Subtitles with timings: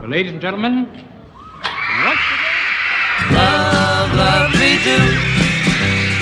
[0.00, 3.34] Well, ladies and gentlemen, once again.
[3.34, 4.98] Love, love me do.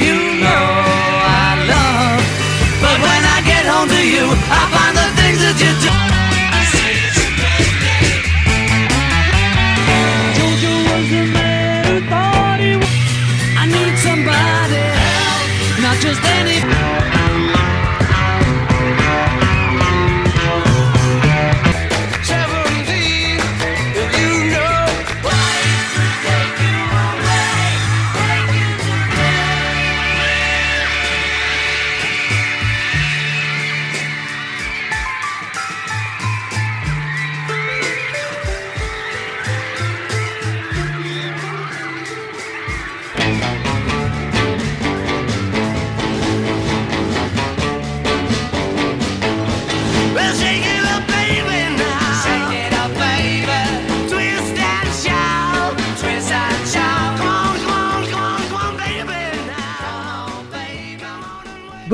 [0.02, 0.64] You know
[1.28, 2.24] I love.
[2.80, 6.21] But when I get home to you, I find the things that you do.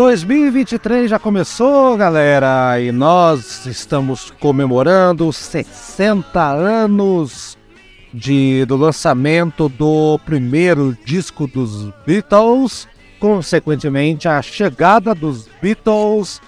[0.08, 7.58] 2023 já começou, galera, e nós estamos comemorando 60 anos
[8.14, 12.88] de, do lançamento do primeiro disco dos Beatles,
[13.20, 16.40] consequentemente a chegada dos Beatles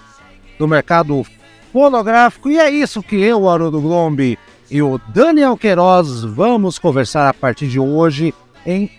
[0.57, 1.23] no mercado
[1.71, 2.49] fonográfico.
[2.49, 4.39] E é isso que eu, Haroldo Glombi
[4.71, 8.33] e o Daniel Queiroz vamos conversar a partir de hoje
[8.65, 8.89] em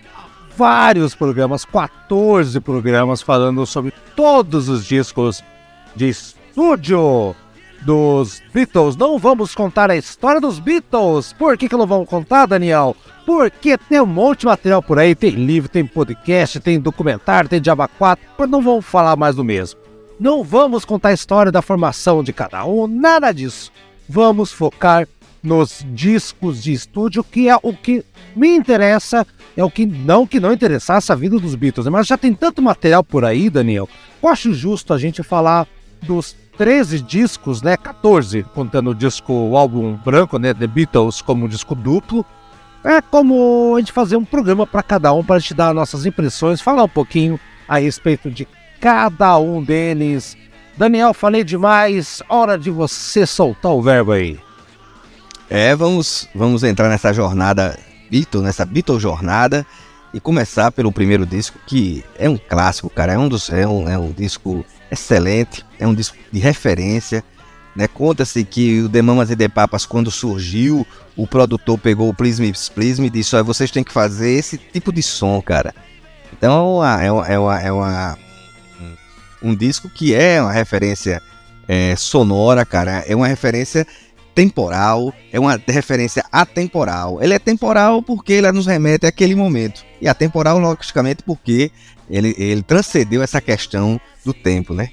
[0.55, 5.43] vários programas, 14 programas falando sobre todos os discos
[5.95, 7.35] de estúdio
[7.81, 8.95] dos Beatles.
[8.95, 11.33] Não vamos contar a história dos Beatles.
[11.33, 12.95] Por que, que não vamos contar, Daniel?
[13.25, 17.61] Porque tem um monte de material por aí, tem livro, tem podcast, tem documentário, tem
[17.61, 19.79] Diaba 4, mas não vamos falar mais do mesmo.
[20.19, 23.71] Não vamos contar a história da formação de cada um, nada disso.
[24.07, 25.07] Vamos focar
[25.43, 28.05] nos discos de estúdio, que é o que
[28.35, 31.91] me interessa, é o que não que não interessasse a vida dos Beatles, né?
[31.91, 33.89] mas já tem tanto material por aí, Daniel.
[34.21, 35.67] Eu acho justo a gente falar
[36.01, 37.75] dos 13 discos, né?
[37.75, 40.53] 14, contando o disco, o álbum branco, né?
[40.53, 42.25] The Beatles como disco duplo.
[42.83, 46.61] É como a gente fazer um programa para cada um, para gente dar nossas impressões,
[46.61, 48.47] falar um pouquinho a respeito de
[48.79, 50.37] cada um deles.
[50.77, 54.39] Daniel, falei demais, hora de você soltar o verbo aí.
[55.53, 57.77] É, vamos, vamos entrar nessa jornada
[58.09, 59.63] Beatle, nessa Beatle jornada
[60.11, 63.13] e começar pelo primeiro disco que é um clássico, cara.
[63.13, 67.23] É um dos, é um, é um disco excelente, é um disco de referência.
[67.75, 67.87] Né?
[67.87, 72.41] Conta-se que o The Mamas e The Papas, quando surgiu, o produtor pegou o Please
[72.41, 75.71] Me, Please Me e disse: Olha, vocês têm que fazer esse tipo de som, cara.
[76.35, 78.17] Então é, uma, é, uma, é uma,
[79.39, 81.21] um disco que é uma referência
[81.67, 83.03] é, sonora, cara.
[83.05, 83.85] É uma referência
[84.33, 87.21] temporal, é uma referência atemporal.
[87.21, 89.83] Ele é temporal porque ele nos remete àquele momento.
[90.01, 91.71] E atemporal, logicamente, porque
[92.09, 94.89] ele, ele transcendeu essa questão do tempo, né?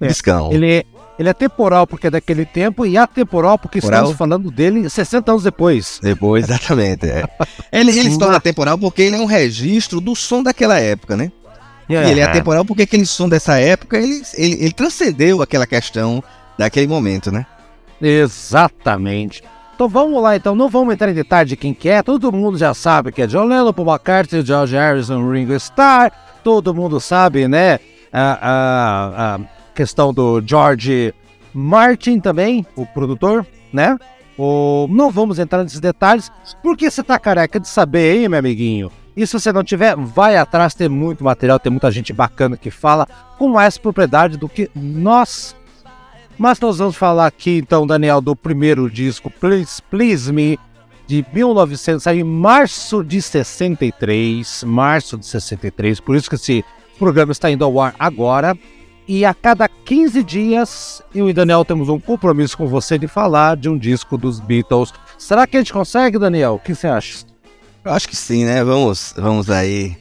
[0.00, 0.52] É, Discão.
[0.52, 0.84] Ele é,
[1.18, 4.02] ele é temporal porque é daquele tempo e atemporal porque Temporal.
[4.02, 6.00] estamos falando dele 60 anos depois.
[6.02, 7.06] Depois, exatamente.
[7.06, 7.24] É.
[7.72, 11.32] Ele, ele se torna atemporal porque ele é um registro do som daquela época, né?
[11.88, 16.22] E ele é atemporal porque aquele som dessa época, ele, ele, ele transcendeu aquela questão
[16.56, 17.44] daquele momento, né?
[18.00, 19.42] Exatamente.
[19.74, 20.54] Então vamos lá, então.
[20.54, 23.26] Não vamos entrar em detalhe de quem que é, todo mundo já sabe que é
[23.26, 26.12] John Lennon, Paul McCartney, George Harrison, Ringo Starr,
[26.44, 27.80] todo mundo sabe, né,
[28.12, 29.40] a, a, a
[29.74, 31.12] questão do George
[31.52, 33.98] Martin também, o produtor, né,
[34.38, 36.30] o, não vamos entrar nesses detalhes,
[36.62, 38.92] porque você tá careca de saber, hein, meu amiguinho?
[39.16, 42.70] E se você não tiver, vai atrás, tem muito material, tem muita gente bacana que
[42.70, 43.06] fala
[43.38, 45.54] com mais propriedade do que nós
[46.38, 50.58] mas nós vamos falar aqui então, Daniel, do primeiro disco, Please, Please Me,
[51.06, 56.64] de 1900, saiu em março de 63, março de 63, por isso que esse
[56.98, 58.56] programa está indo ao ar agora.
[59.06, 63.54] E a cada 15 dias, eu e Daniel temos um compromisso com você de falar
[63.54, 64.94] de um disco dos Beatles.
[65.18, 66.54] Será que a gente consegue, Daniel?
[66.54, 67.18] O que você acha?
[67.84, 68.64] Eu acho que sim, né?
[68.64, 69.94] Vamos, vamos aí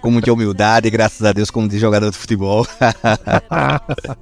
[0.00, 2.64] com muita humildade, graças a Deus, como de jogador de futebol.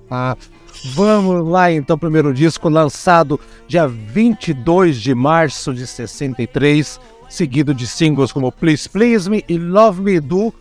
[0.84, 8.30] Vamos lá então, primeiro disco lançado dia 22 de março de 63, seguido de singles
[8.30, 10.52] como Please Please Me e Love Me Do.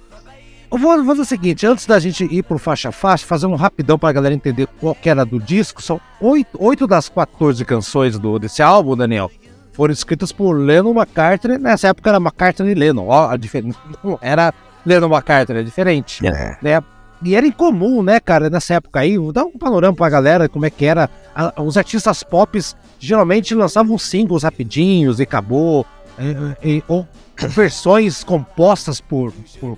[0.71, 3.55] Eu vou fazer o seguinte, antes da gente ir pro faixa a faixa, fazer um
[3.55, 5.81] rapidão para a galera entender qual que era do disco.
[5.81, 9.29] São oito, das 14 canções do, desse álbum, Daniel,
[9.73, 11.59] foram escritas por Lennon McCartney.
[11.59, 13.77] Nessa época era McCartney e Lennon, ó, a diferença.
[14.19, 14.51] Era
[14.83, 16.57] Lennon McCartney, é diferente É.
[16.61, 16.83] né?
[17.23, 20.65] E era incomum, né, cara, nessa época aí, vou dar um panorama pra galera como
[20.65, 22.59] é que era a- os artistas pop
[22.99, 25.85] geralmente lançavam singles rapidinhos e acabou.
[26.17, 27.07] é, é, ou
[27.49, 29.77] versões compostas por, por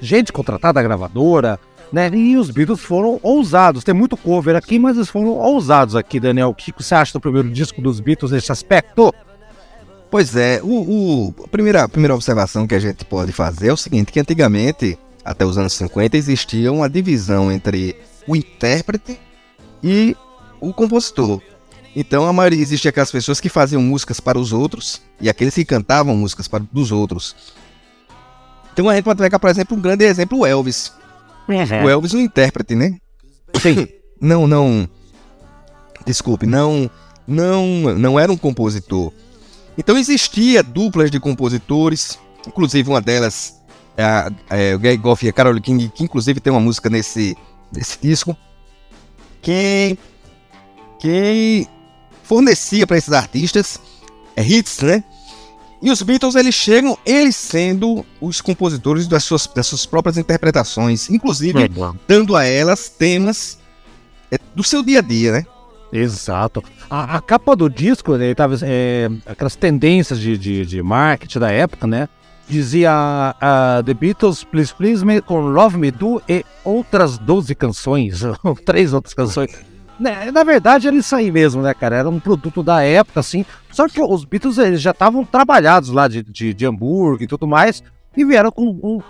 [0.00, 1.58] gente contratada da gravadora,
[1.92, 2.08] né?
[2.14, 3.82] E os Beatles foram ousados.
[3.82, 6.50] Tem muito cover aqui, mas eles foram ousados aqui, Daniel.
[6.50, 9.12] O que você acha do primeiro disco dos Beatles nesse aspecto?
[10.10, 10.68] Pois é, o,
[11.30, 14.20] o- a, primeira, a primeira observação que a gente pode fazer é o seguinte, que
[14.20, 14.96] antigamente,
[15.26, 17.96] até os anos 50, existia uma divisão entre
[18.28, 19.18] o intérprete
[19.82, 20.16] e
[20.60, 21.42] o compositor.
[21.94, 25.64] Então a maioria existia aquelas pessoas que faziam músicas para os outros e aqueles que
[25.64, 27.34] cantavam músicas para dos outros.
[28.72, 30.92] Então a gente pode pegar, por exemplo, um grande exemplo, o Elvis.
[31.84, 32.96] O Elvis, o intérprete, né?
[33.60, 33.88] Sim.
[34.18, 34.88] Não, não.
[36.06, 36.90] Desculpe, não,
[37.26, 37.66] não,
[37.98, 39.12] não era um compositor.
[39.76, 43.55] Então existia duplas de compositores, inclusive uma delas
[43.96, 46.88] é, a- é o Gary Goff e a Carole King, que inclusive tem uma música
[46.90, 47.36] nesse,
[47.72, 48.36] nesse disco,
[49.42, 49.96] que,
[50.98, 51.66] que
[52.22, 53.80] fornecia para esses artistas
[54.34, 55.04] é, hits, né?
[55.82, 61.10] E os Beatles eles chegam, eles sendo os compositores das suas, das suas próprias interpretações,
[61.10, 61.52] inclusive
[62.08, 63.58] dando a elas temas
[64.30, 65.46] é, do seu dia a dia, né?
[65.92, 66.64] Exato.
[66.90, 71.50] A, a capa do disco, né, tava, é, aquelas tendências de, de, de marketing da
[71.52, 72.08] época, né?
[72.48, 78.22] Dizia ah, The Beatles, Please Please Me, com Love Me Do e outras 12 canções,
[78.64, 79.50] três outras canções.
[79.98, 81.96] Né, na verdade, era isso aí mesmo, né, cara?
[81.96, 83.44] Era um produto da época, assim.
[83.72, 87.46] Só que os Beatles eles já estavam trabalhados lá de, de, de Hamburgo e tudo
[87.46, 87.82] mais,
[88.16, 89.00] e vieram com um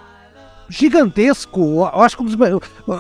[0.68, 1.60] gigantesco.
[1.60, 2.24] Eu acho que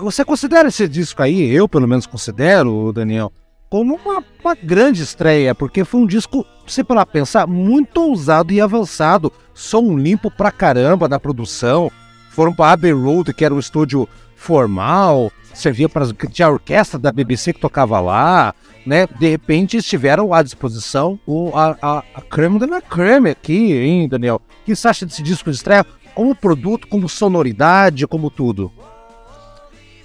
[0.02, 3.32] você considera esse disco aí, eu pelo menos considero, Daniel,
[3.68, 8.60] como uma, uma grande estreia, porque foi um disco, se para pensar, muito ousado e
[8.60, 9.32] avançado.
[9.56, 11.90] Som limpo pra caramba na produção.
[12.30, 14.06] Foram para Abbey Road, que era um estúdio
[14.36, 18.54] formal, servia para tinha a orquestra da BBC que tocava lá,
[18.84, 19.06] né?
[19.18, 24.06] De repente estiveram à disposição o, a, a, a creme de la creme aqui, hein,
[24.06, 24.36] Daniel?
[24.36, 25.86] O que você acha desse disco de estreia?
[26.14, 28.70] Como produto, como sonoridade, como tudo?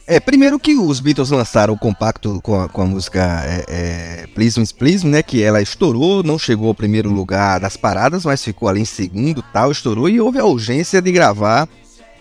[0.07, 4.27] É, primeiro que os Beatles lançaram o compacto com a, com a música é, é,
[4.33, 5.24] Please Please né?
[5.24, 9.42] Que ela estourou, não chegou ao primeiro lugar das paradas, mas ficou ali em segundo
[9.53, 11.68] tal, estourou e houve a urgência de gravar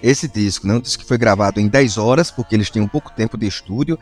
[0.02, 0.74] esse disco, né?
[0.74, 3.98] Um disco que foi gravado em 10 horas, porque eles tinham pouco tempo de estúdio.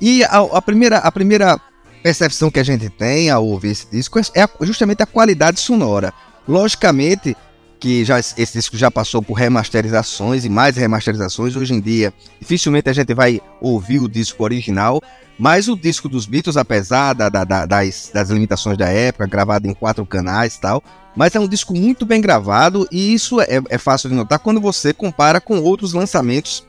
[0.00, 1.58] E a, a primeira, a primeira
[2.02, 6.12] percepção que a gente tem ao ouvir esse disco é a- justamente a qualidade sonora.
[6.46, 7.36] Logicamente
[7.84, 11.54] que já, esse disco já passou por remasterizações e mais remasterizações.
[11.54, 15.02] Hoje em dia, dificilmente a gente vai ouvir o disco original,
[15.38, 19.68] mas o disco dos Beatles, apesar da- da- da- das, das limitações da época, gravado
[19.68, 20.82] em quatro canais e tal,
[21.14, 24.62] mas é um disco muito bem gravado e isso é, é fácil de notar quando
[24.62, 26.64] você compara com outros lançamentos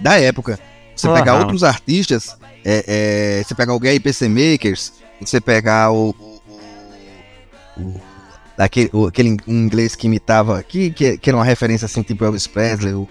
[0.00, 0.58] da época.
[0.96, 1.40] Você pegar Aham.
[1.42, 2.84] outros artistas, é,
[3.40, 6.14] é, você pegar o Gay PC Makers, você pegar o-
[7.76, 8.13] o- o-
[8.56, 12.46] daquele, aquele in- inglês que imitava, que, que, que era uma referência assim, tipo Elvis
[12.46, 13.08] Presley, o,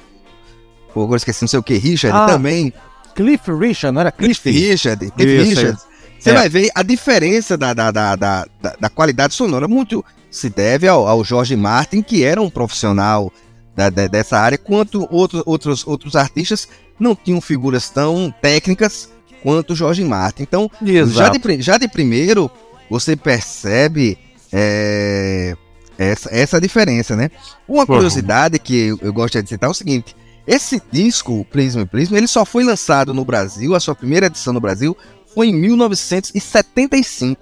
[0.96, 2.72] o agora esqueci, não sei o que, Richard Ah, também,
[3.16, 4.42] Cliff Richard, não era Cliff?
[4.42, 5.80] Cliff Richard, Cliff Isso, Richard.
[6.20, 6.34] Você É.
[6.34, 9.68] vai ver a diferença da, da, da, da, da- da qualidade sonora.
[9.68, 13.32] Muito se deve ao, ao George Martin, que era um profissional
[13.76, 16.68] da- da- dessa área, quanto outros, outros, outros artistas
[17.00, 19.10] não tinham figuras tão técnicas
[19.44, 20.44] quanto o George Martin.
[20.44, 20.72] Então,
[21.08, 22.50] já de, já de primeiro,
[22.90, 24.18] você percebe
[24.54, 25.56] é,
[25.98, 27.30] essa, essa diferença, né?
[27.68, 32.16] Uma curiosidade que eu, eu gosto de citar é o seguinte: esse disco, Prism Prism,
[32.16, 34.96] ele só foi lançado no Brasil, a sua primeira edição no Brasil
[35.34, 37.42] foi em 1975.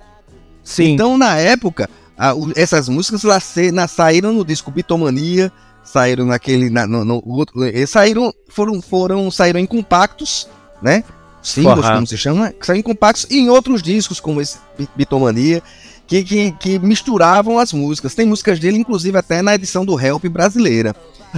[0.64, 0.94] Sim.
[0.94, 5.52] Então, na época, a- o- essas músicas lá se- na- saíram no disco Bitomania,
[5.84, 6.70] saíram naquele.
[6.70, 7.56] Na, no, no outro,
[7.88, 10.48] saíram, foram, foram, saíram em compactos,
[10.82, 11.04] né?
[11.42, 14.88] Singles, como se chama, que saíram em compactos e em outros discos, como esse Bi-
[14.96, 15.64] Bitomania,
[16.12, 18.14] que, que, que misturavam as músicas.
[18.14, 20.94] Tem músicas dele, inclusive, até na edição do Help brasileira.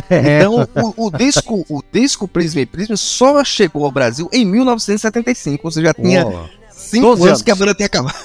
[0.10, 0.40] É.
[0.40, 5.72] Então, o, o disco, o disco Prism Prism só chegou ao Brasil em 1975, ou
[5.72, 6.50] seja, já tinha Uou.
[6.72, 7.42] cinco 12 anos, anos.
[7.44, 8.16] que a banda tinha acabado.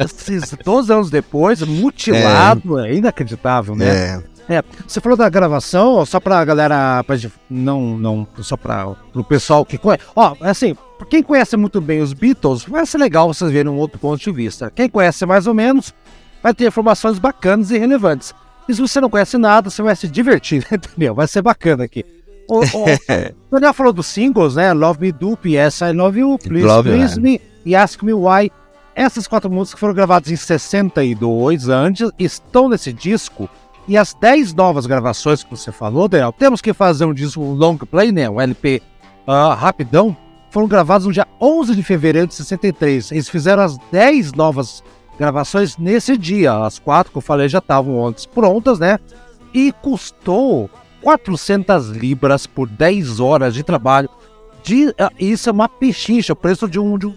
[0.00, 3.86] Esses 12 anos depois, mutilado, é, inacreditável, né?
[3.86, 4.22] É.
[4.86, 7.16] Você falou da gravação, só pra galera, pra
[7.48, 10.04] não, não, só pra pro pessoal que conhece.
[10.14, 13.76] Ó, assim, pra quem conhece muito bem os Beatles, vai ser legal vocês verem um
[13.76, 14.70] outro ponto de vista.
[14.74, 15.94] Quem conhece mais ou menos,
[16.42, 18.34] vai ter informações bacanas e relevantes.
[18.68, 21.14] E se você não conhece nada, você vai se divertir, entendeu?
[21.14, 22.04] Vai ser bacana aqui.
[22.48, 22.64] O, o,
[23.50, 24.72] Daniel falou dos singles, né?
[24.72, 25.82] Love Me Do, P.S.
[25.82, 27.22] I Love You, Please Love You, Please é.
[27.22, 28.50] Me e Ask Me Why.
[28.94, 33.48] Essas quatro músicas foram gravadas em 62 antes, estão nesse disco.
[33.86, 37.76] E as 10 novas gravações que você falou, Daniel, temos que fazer um disco long
[37.76, 38.28] play, né?
[38.30, 38.80] Um LP
[39.26, 40.16] ah, rapidão.
[40.50, 43.12] foram gravados no dia 11 de fevereiro de 63.
[43.12, 44.82] Eles fizeram as 10 novas
[45.18, 46.64] gravações nesse dia.
[46.64, 48.98] As quatro que eu falei já estavam antes prontas, né?
[49.52, 50.70] E custou
[51.02, 54.08] 400 libras por 10 horas de trabalho.
[54.62, 57.14] De, ah, isso é uma pechincha, o preço de um, de um,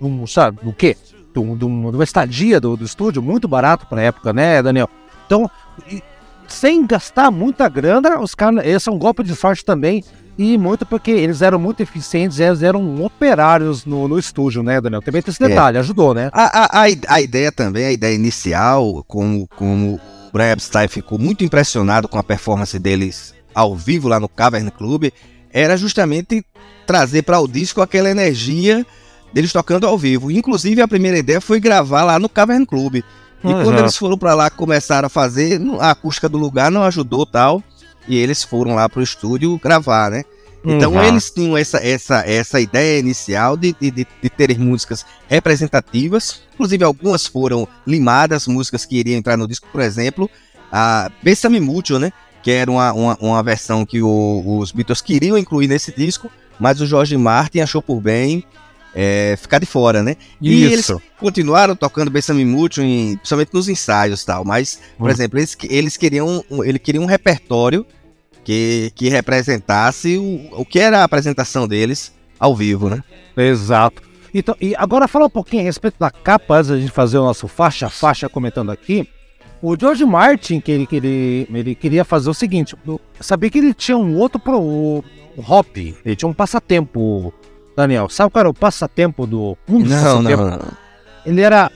[0.00, 0.96] um sabe, o quê?
[1.32, 4.88] De, um- de um- uma estadia do, do estúdio, muito barato pra época, né, Daniel?
[5.26, 5.48] Então,
[5.90, 6.02] e-
[6.48, 10.04] sem gastar muita grana, os caras, esse é um golpe de sorte também.
[10.38, 15.00] E muito porque eles eram muito eficientes, eles eram operários no, no estúdio, né, Daniel?
[15.00, 15.48] Também tem esse É.
[15.48, 16.28] detalhe, ajudou, né?
[16.32, 20.00] A, a, a, a ideia também, a ideia inicial, como, como o
[20.32, 25.10] Brian Epstein ficou muito impressionado com a performance deles ao vivo lá no Cavern Club,
[25.50, 26.44] era justamente
[26.86, 28.84] trazer para o disco aquela energia
[29.32, 30.30] deles tocando ao vivo.
[30.30, 33.02] Inclusive, a primeira ideia foi gravar lá no Cavern Club.
[33.50, 37.24] E quando eles foram para lá, começaram a fazer, a acústica do lugar não ajudou
[37.26, 37.62] tal,
[38.08, 40.24] e eles foram lá pro estúdio gravar, né?
[40.64, 41.02] Então Uhum.
[41.04, 46.84] eles tinham essa, essa, essa ideia inicial de, de, de, de terem músicas representativas, inclusive
[46.84, 50.28] algumas foram limadas, músicas que iriam entrar no disco, por exemplo,
[50.70, 52.12] a Bessame Mucho, né?
[52.42, 56.80] Que era uma, uma, uma versão que o- os Beatles queriam incluir nesse disco, mas
[56.80, 58.44] o George Martin achou por bem
[58.98, 60.16] é, ficar de fora, né?
[60.40, 61.02] E eles Isso.
[61.18, 65.12] continuaram tocando Bessame Mucho, em, principalmente nos ensaios e tal, mas, por Hum.
[65.12, 67.84] exemplo, eles, eles queriam um- ele queria um repertório
[68.42, 72.10] que, que representasse o, o que era a apresentação deles
[72.40, 73.02] ao vivo, né?
[73.36, 74.02] Exato.
[74.32, 77.24] Então, e agora fala um pouquinho a respeito da capa, antes da gente fazer o
[77.24, 79.06] nosso faixa faixa comentando aqui.
[79.62, 82.74] O George Martin, que ele, que ele, ele queria fazer o seguinte,
[83.20, 85.02] sabia que ele tinha um outro pro, um
[85.40, 87.32] hobby, ele tinha um passatempo,
[87.76, 88.08] Daniel.
[88.08, 90.68] Sabe qual era o passatempo do um dos passatempos?
[91.24, 91.70] Ele era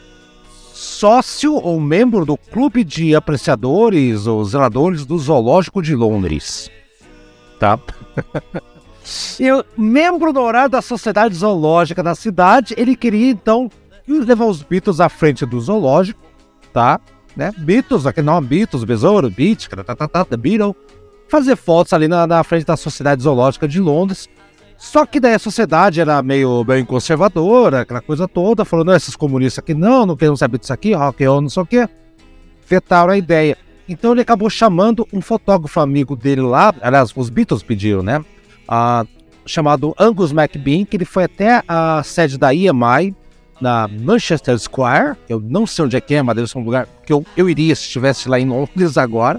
[0.72, 6.70] sócio ou membro do clube de apreciadores ou zeladores do Zoológico de Londres.
[7.58, 7.78] Tá?
[9.38, 13.70] e o membro do horário da Sociedade Zoológica da cidade, ele queria então
[14.08, 16.20] levar os Beatles à frente do zoológico,
[16.72, 16.98] tá?
[17.36, 17.52] Né?
[17.58, 20.74] Beatles, aquele nome Beatles, Besouro, Beat, tá, tá, tá, The Beatle,
[21.28, 24.28] fazer fotos ali na, na frente da Sociedade Zoológica de Londres.
[24.80, 29.14] Só que daí a sociedade era meio bem conservadora, aquela coisa toda, falando, "Não, esses
[29.14, 31.88] comunistas aqui não, não querem saber disso aqui, rock roll, não sei o quê.
[32.66, 33.58] Vetaram a ideia.
[33.86, 38.24] Então ele acabou chamando um fotógrafo amigo dele lá, aliás, os Beatles pediram, né?
[38.66, 39.04] Ah,
[39.44, 43.14] chamado Angus McBean, que ele foi até a sede da EMI,
[43.60, 46.88] na Manchester Square, eu não sei onde é que é, mas deve ser um lugar
[47.04, 49.38] que eu, eu iria se estivesse lá em Londres agora.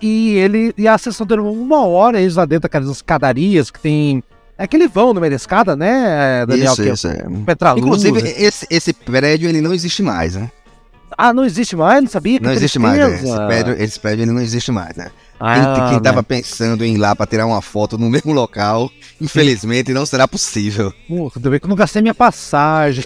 [0.00, 4.22] E ele e a sessão durou uma hora, eles lá dentro daquelas escadarias que tem.
[4.58, 6.72] É aquele vão no meio da escada, né, Daniel?
[6.72, 7.24] Isso, que isso, é.
[7.44, 7.84] Petraluz.
[7.84, 10.50] Inclusive, esse, esse prédio ele não existe mais, né?
[11.16, 12.02] Ah, não existe mais?
[12.02, 12.38] Não sabia?
[12.38, 13.06] Que Não existe mais, né?
[13.06, 13.36] tristeza.
[13.36, 15.10] Esse prédio, esse prédio ele não existe mais, né?
[15.38, 16.22] Ah, quem, quem tava né?
[16.22, 18.90] pensando em ir lá pra tirar uma foto no mesmo local,
[19.20, 20.92] infelizmente não será possível.
[21.08, 23.04] Porra, ainda bem que eu não gastei minha passagem.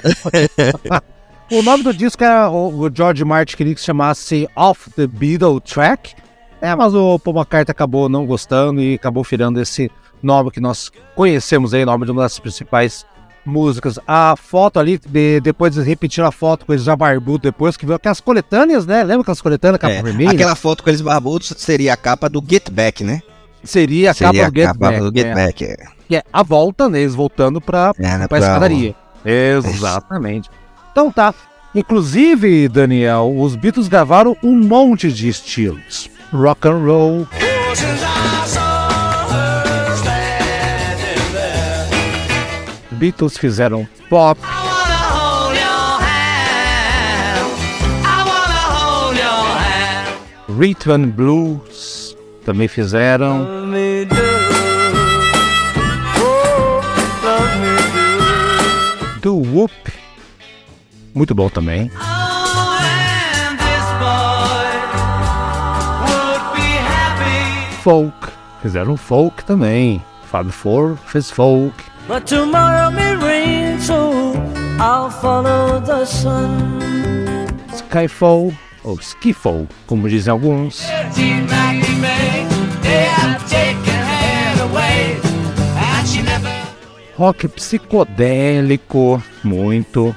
[1.50, 5.06] o nome do disco era o o George Martin queria que se chamasse Off the
[5.06, 6.14] Beatle Track.
[6.60, 9.90] É, mas o Paul McCartney acabou não gostando e acabou virando esse
[10.22, 13.04] nome que nós conhecemos aí, nome de uma das principais
[13.44, 13.98] músicas.
[14.06, 17.86] A foto ali, de- depois eles repetiram a foto com eles já barbudo depois, que
[17.86, 19.04] viu aquelas coletâneas, né?
[19.04, 20.32] Lembra aquelas coletâneas, capa É, vermelha?
[20.32, 23.22] aquela foto com eles barbudos seria a capa do Get Back, né?
[23.62, 25.00] Seria a seria capa do Get Back.
[25.00, 25.34] do Get é.
[25.34, 25.76] Back, é.
[26.08, 27.00] Que é a volta, né?
[27.00, 28.94] Eles voltando pra, É, né, pra pra- escadaria.
[29.24, 30.48] Exatamente.
[30.92, 31.34] Então tá.
[31.74, 36.08] Inclusive, Daniel, os Beatles gravaram um monte de estilos.
[36.32, 37.26] Rock and roll,
[42.96, 44.40] Beatles fizeram pop,
[50.48, 53.44] rhythm blues, também fizeram
[54.08, 54.16] do.
[56.18, 56.80] Oh,
[59.20, 59.36] do.
[59.36, 59.72] whoop,
[61.14, 61.90] muito bom também.
[61.94, 62.16] Oh.
[67.86, 70.02] Folk, fizeram folk também.
[70.28, 71.72] Fab Four fez folk.
[72.08, 74.32] But tomorrow may rain, so
[74.78, 76.70] I'll follow the sun.
[77.72, 78.52] Skyfall
[78.84, 80.86] ou Skiffle, como dizem alguns.
[87.18, 90.14] Rock psicodélico, muito.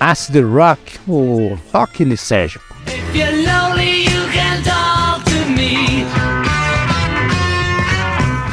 [0.00, 2.64] Acid Rock, o rock lisérgico.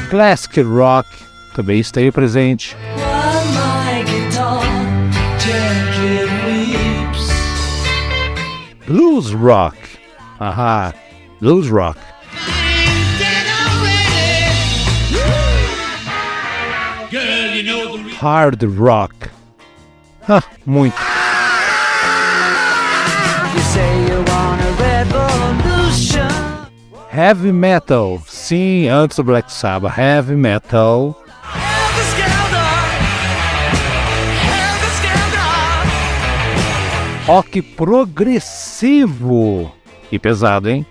[0.10, 1.10] Classic Rock
[1.54, 2.76] também esteve presente.
[8.88, 9.78] Blues Rock.
[10.40, 10.94] Ahá,
[11.42, 12.00] Blues Rock.
[18.22, 19.16] Hard Rock.
[20.30, 21.17] Ah, muito.
[27.18, 28.22] Heavy metal.
[28.28, 29.98] Sim, antes do Black Sabbath.
[29.98, 31.20] Heavy metal.
[37.26, 39.02] Rock progressivo.
[40.12, 40.86] E pesado, hein?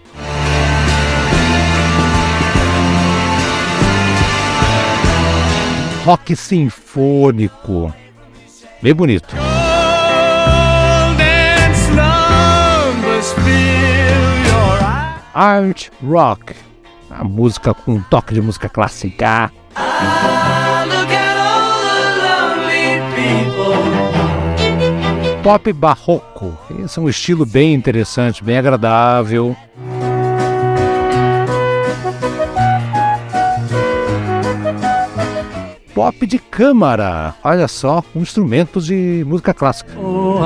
[6.04, 7.94] Rock sinfônico.
[8.82, 9.36] Bem bonito.
[15.36, 16.54] Art rock.
[17.10, 19.52] A música com um toque de música clássica.
[25.42, 26.56] Pop barroco.
[26.82, 29.54] Esse é um estilo bem interessante, bem agradável.
[35.94, 37.34] Pop de câmara.
[37.44, 39.92] Olha só, um instrumento de música clássica.
[39.98, 40.40] Oh,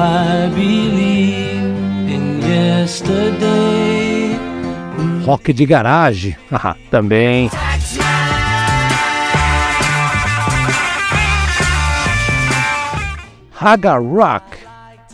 [5.31, 6.37] Rock de garagem.
[6.51, 7.49] Haha, Também.
[13.53, 14.59] Raga Rock.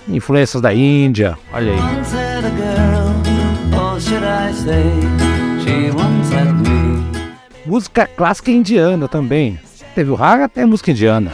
[0.09, 1.37] Influências da Índia.
[1.53, 1.79] Olha aí.
[7.67, 9.61] Música clássica indiana também.
[9.95, 11.31] Teve o raga até música indiana.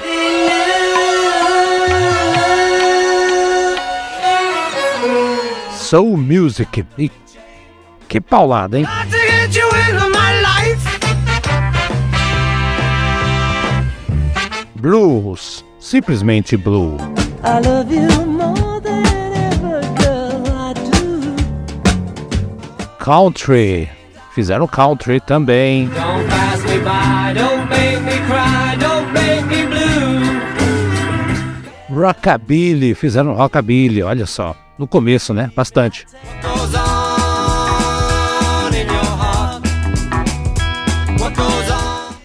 [5.70, 6.84] Soul Music.
[6.98, 7.08] E
[8.12, 8.86] que paulada, hein?
[14.74, 15.64] Blues.
[15.78, 16.98] Simplesmente blue.
[17.42, 21.34] I love you more than ever, girl, I do.
[22.98, 23.88] Country.
[24.34, 25.88] Fizeram country também.
[25.88, 30.20] Don't pass me by, don't make me cry, don't make me blue.
[31.88, 32.94] Rockabilly.
[32.94, 34.02] Fizeram rockabilly.
[34.02, 34.54] Olha só.
[34.78, 35.50] No começo, né?
[35.56, 36.06] Bastante.
[36.42, 36.91] Goes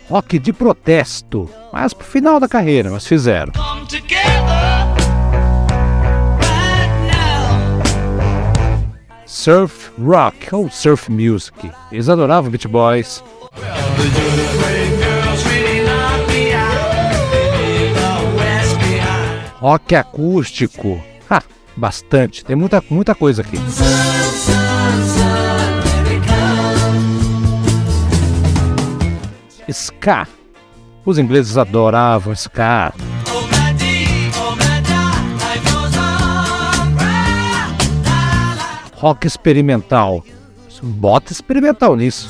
[0.10, 1.50] Rock de protesto.
[1.72, 3.52] Mas pro final da carreira, mas fizeram.
[9.26, 11.72] Surf Rock ou Surf Music.
[11.92, 13.24] Eles adoravam Beach Boys.
[19.60, 21.04] Rock acústico.
[21.30, 21.44] Ha,
[21.76, 22.46] bastante.
[22.46, 23.58] Tem muita, muita coisa aqui.
[29.74, 30.26] Ska.
[31.06, 32.92] Os ingleses adoravam ska.
[38.96, 40.24] Rock experimental.
[40.82, 42.28] Bota experimental nisso.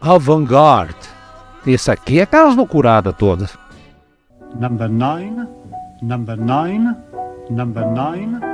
[0.00, 0.94] Avant-garde.
[1.66, 3.56] Esse aqui é aquelas loucuradas todas.
[4.60, 5.46] Number nine,
[6.02, 6.94] number nine,
[7.50, 8.53] number nine.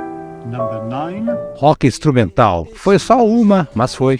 [1.57, 2.67] Rock instrumental.
[2.75, 4.19] Foi só uma, mas foi.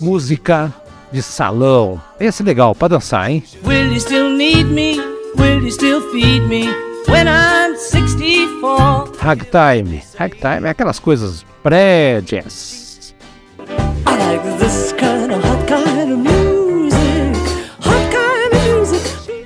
[0.00, 0.72] Música
[1.12, 2.00] de salão.
[2.18, 3.42] Esse é legal pra dançar, hein?
[3.64, 4.98] Will you still need me?
[5.38, 6.66] Will you still feed me
[7.08, 9.12] when I'm 64?
[9.18, 10.02] Ragtime.
[10.18, 13.14] Ragtime é aquelas coisas pré-jazz.
[14.06, 15.23] I like this kind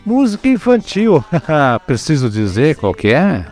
[0.09, 1.23] Música infantil.
[1.87, 3.45] Preciso dizer qual que é?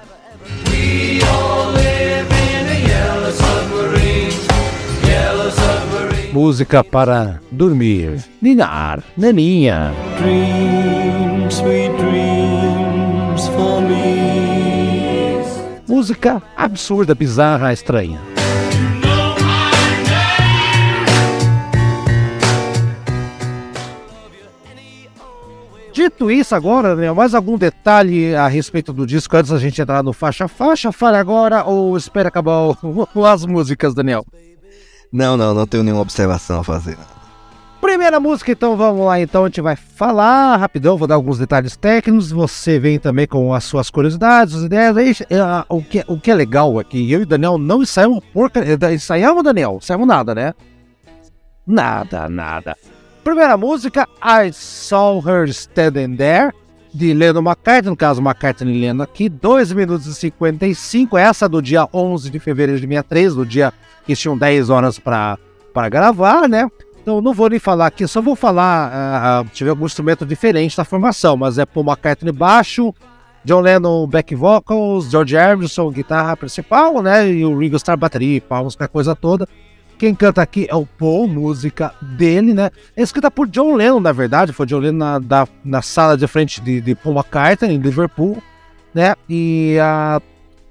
[6.33, 8.25] Música para dormir.
[8.41, 9.93] Ninar, naninha.
[10.19, 15.43] Dream, sweet dreams for me.
[15.87, 18.36] Música absurda, bizarra, estranha.
[25.97, 30.03] Dito isso agora, né, mais algum detalhe a respeito do disco antes da gente entrar
[30.03, 30.93] no faixa faixa?
[30.93, 34.23] Fale agora ou espera acabar o- as músicas, Daniel?
[35.11, 36.99] Não, não, não tenho nenhuma observação a fazer.
[37.81, 39.19] Primeira música, então vamos lá.
[39.19, 42.31] Então a gente vai falar rapidão, vou dar alguns detalhes técnicos.
[42.31, 44.97] Você vem também com as suas curiosidades, as ideias.
[44.99, 48.23] Aí, eh, o, que, o que é legal aqui, eu e o Daniel não ensaiamos
[48.35, 48.61] porca.
[48.61, 49.79] eh, Ensaiamos, Daniel?
[49.81, 50.53] Ensaiamos nada, né?
[51.67, 52.77] Nada, nada.
[53.27, 56.53] Primeira música, I Saw Her Standing There,
[56.95, 61.89] de Lennon McCartney, no caso McCartney lendo aqui, 2 minutos e 55, essa do dia
[61.93, 63.73] 11 de fevereiro de 63, do dia
[64.07, 65.39] que tinham 10 horas para
[65.91, 66.71] gravar, né?
[67.03, 70.77] Então não vou nem falar aqui, só vou falar, ah, ah, tive algum instrumento diferente
[70.77, 72.95] da formação, mas é Paul McCartney baixo,
[73.45, 77.29] John Lennon back vocals, George Harrison guitarra principal, né?
[77.29, 79.49] E o Ringo Starr bateria, palmas, aquela coisa toda.
[79.99, 82.71] Quem canta aqui é o Paul, música dele, né?
[82.95, 84.53] É escrita por John Lennon, na verdade.
[84.53, 88.43] Foi John Lennon na, da- na sala de frente de, de Paul McCartney, em Liverpool,
[88.95, 89.15] né?
[89.29, 90.21] E, a,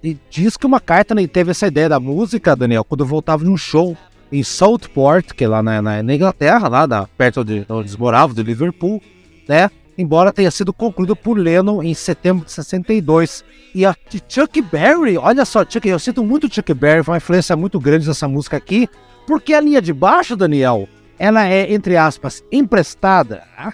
[0.03, 3.57] e diz que o McCartney teve essa ideia da música, Daniel, quando voltava de um
[3.57, 3.97] show
[4.31, 7.95] em Southport, que é lá na, na- na Inglaterra, lá da, perto de onde eles
[7.95, 9.01] moravam, de Liverpool,
[9.49, 9.71] né?
[9.97, 13.43] Embora tenha sido concluído por Lennon em setembro de 62.
[13.73, 13.95] E a
[14.27, 18.05] Chuck Berry, olha só, Chuck, eu sinto muito Chuck Berry, foi uma influência muito grande
[18.05, 18.89] dessa música aqui,
[19.25, 23.73] porque a linha de baixo, Daniel, ela é, entre aspas, emprestada ah,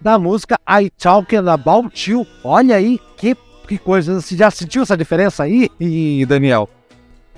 [0.00, 2.26] da música I Talking About You.
[2.44, 3.36] Olha aí, que,
[3.66, 6.68] que coisa, você já sentiu essa diferença aí, e Daniel?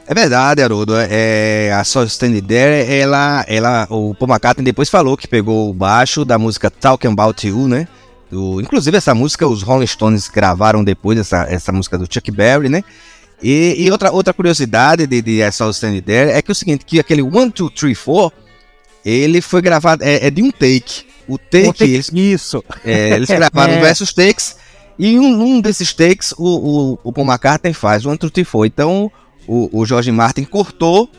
[0.07, 0.94] É verdade, Haroldo.
[0.96, 5.74] É, a So Stand There, ela, ela, o Paul McCartney depois falou que pegou o
[5.74, 7.88] baixo da música Talking About You, né?
[8.31, 12.68] Do- inclusive essa música os Rolling Stones gravaram depois, essa, essa música do Chuck Berry,
[12.68, 12.85] né?
[13.44, 16.54] E, e outra, outra curiosidade de, de I Saw Stand There é que é o
[16.54, 18.33] seguinte, que aquele 1, 2, 3, 4,
[19.04, 21.04] ele foi gravado, é, é de um take.
[21.28, 22.64] O take, eles, Isso.
[22.83, 23.76] é, eles gravaram É.
[23.76, 24.57] diversos takes,
[24.98, 28.48] e um, um desses takes o, o, o Paul McCartney faz, o 1, 2, 3,
[28.48, 28.66] 4.
[28.66, 29.12] Então
[29.46, 31.11] o, o George Martin cortou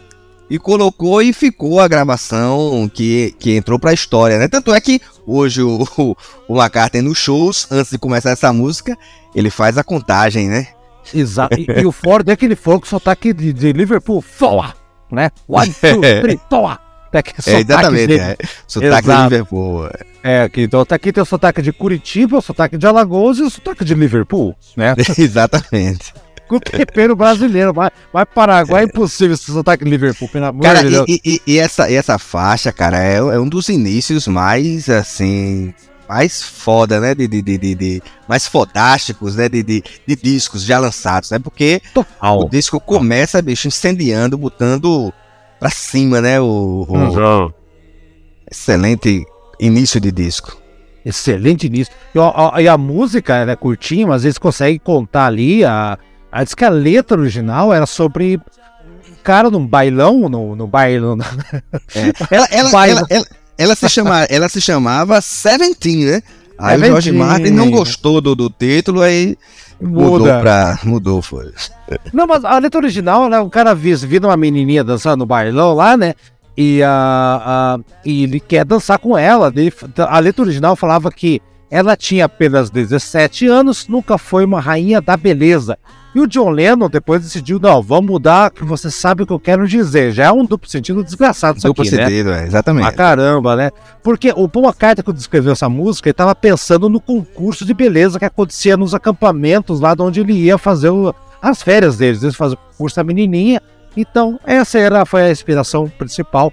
[0.49, 4.47] e colocou e ficou a gravação que, que entrou pra história, né?
[4.47, 8.97] Tanto é que hoje o, o, o McCartney nos shows, antes de começar essa música,
[9.35, 10.69] ele faz a contagem, né?
[11.13, 11.59] Exato.
[11.59, 14.73] E, e o Ford é aquele fogo com sotaque de, de Liverpool, foa,
[15.11, 15.29] né?
[15.47, 16.79] One, two, three, foa.
[17.11, 18.37] Tem aquele É, sotaque exatamente, de- é.
[18.67, 19.23] Sotaque de Exato.
[19.23, 19.87] Liverpool.
[19.87, 20.05] é.
[20.27, 23.43] É, aqui, então tá aqui tem o sotaque de Curitiba, o sotaque de Alagoas e
[23.43, 24.95] o sotaque de Liverpool, né?
[25.17, 26.13] exatamente.
[26.47, 30.61] Com o tempero brasileiro, mas, mas Paraguai é impossível esse sotaque de Liverpool, pelo amor
[30.63, 31.05] Cara, de Deus.
[31.07, 35.73] e, e- e essa, e essa faixa, cara, é, é um dos inícios mais, assim,
[36.07, 37.13] mais foda, né?
[37.15, 39.47] De, de, de, de- de- mais fodásticos, né?
[39.49, 41.39] De, de, de discos já lançados, né?
[41.39, 42.49] Porque o Total.
[42.49, 45.13] disco começa, bicho, incendiando, botando
[45.59, 46.39] pra cima, né?
[46.39, 47.51] O, o Uhum.
[48.49, 49.25] excelente
[49.59, 50.57] início de disco.
[51.05, 51.91] Excelente nisso.
[52.13, 55.63] E, ó, e a música ela é curtinha, mas eles conseguem contar ali.
[55.63, 55.97] A,
[56.31, 61.17] a, diz que a letra original era sobre um cara num bailão, no, no bailão.
[62.31, 62.99] Ela, ela, Baila.
[63.01, 63.25] ela, ela,
[63.57, 66.21] ela se chama, ela se chamava Seventeen, né?
[66.57, 66.89] Aí o Seventeen.
[66.91, 69.37] George Martin não gostou do, do título, aí
[69.81, 70.39] mudou Muda.
[70.39, 70.79] pra.
[70.83, 71.51] Mudou, foi.
[72.13, 73.39] Não, mas a letra original, né?
[73.39, 76.13] O cara viu, viu uma menininha dançando no bailão lá, né?
[76.57, 77.41] E, a,
[77.75, 79.51] a- e ele quer dançar com ela.
[79.55, 85.01] Ele- a letra original falava que ela tinha apenas 17 anos, nunca foi uma rainha
[85.01, 85.77] da beleza.
[86.15, 89.39] E o John Lennon depois decidiu, não, vamos mudar, que você sabe o que eu
[89.39, 90.13] quero dizer.
[90.13, 92.05] Já é um duplo sentido desgraçado isso Duplo aqui, né?
[92.05, 92.87] sentido, é, exatamente.
[92.87, 93.69] Ah, caramba, né?
[94.01, 98.17] Porque o Paul McCartney, quando escreveu essa música, ele tava pensando no concurso de beleza
[98.17, 102.23] que acontecia nos acampamentos lá de onde ele ia fazer o- as férias deles.
[102.23, 103.61] Eles faziam o concurso da menininha.
[103.97, 106.51] Então, essa era, foi a inspiração principal.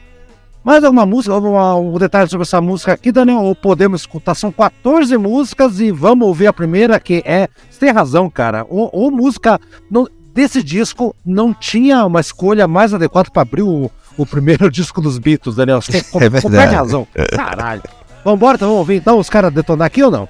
[0.65, 3.41] Mais alguma música, alguma- um detalhe sobre essa música aqui, Daniel?
[3.43, 4.35] Ou podemos escutar?
[4.35, 7.49] São 14 músicas e vamos ouvir a primeira, que é.
[7.69, 8.65] Você tem razão, cara.
[8.69, 9.61] Ou, ou música.
[9.91, 15.01] não- desse disco não tinha uma escolha mais adequada para abrir o, o primeiro disco
[15.01, 15.83] dos Beatles, Daniel.
[15.83, 17.07] Você tem com- É completa razão.
[17.37, 17.83] Caralho.
[18.25, 20.29] Vambora, então vamos ouvir então os caras detonar aqui ou não?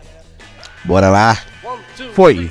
[0.84, 1.36] Bora lá.
[2.14, 2.50] Foi.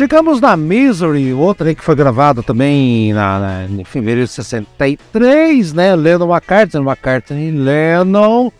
[0.00, 5.74] Chegamos na Misery, outra aí que foi gravada também na, na- em fevereiro de 63,
[5.74, 5.94] né?
[5.94, 8.50] Lennon McCartney, McCartney Lennon.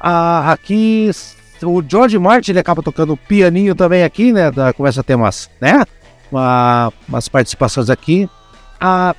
[0.00, 1.08] Ah, aqui
[1.62, 4.50] o George Martin ele acaba tocando pianinho também aqui, né?
[4.50, 5.84] Da- começa a ter umas, né?
[6.32, 8.28] Uma- umas participações aqui.
[8.80, 9.14] Ah,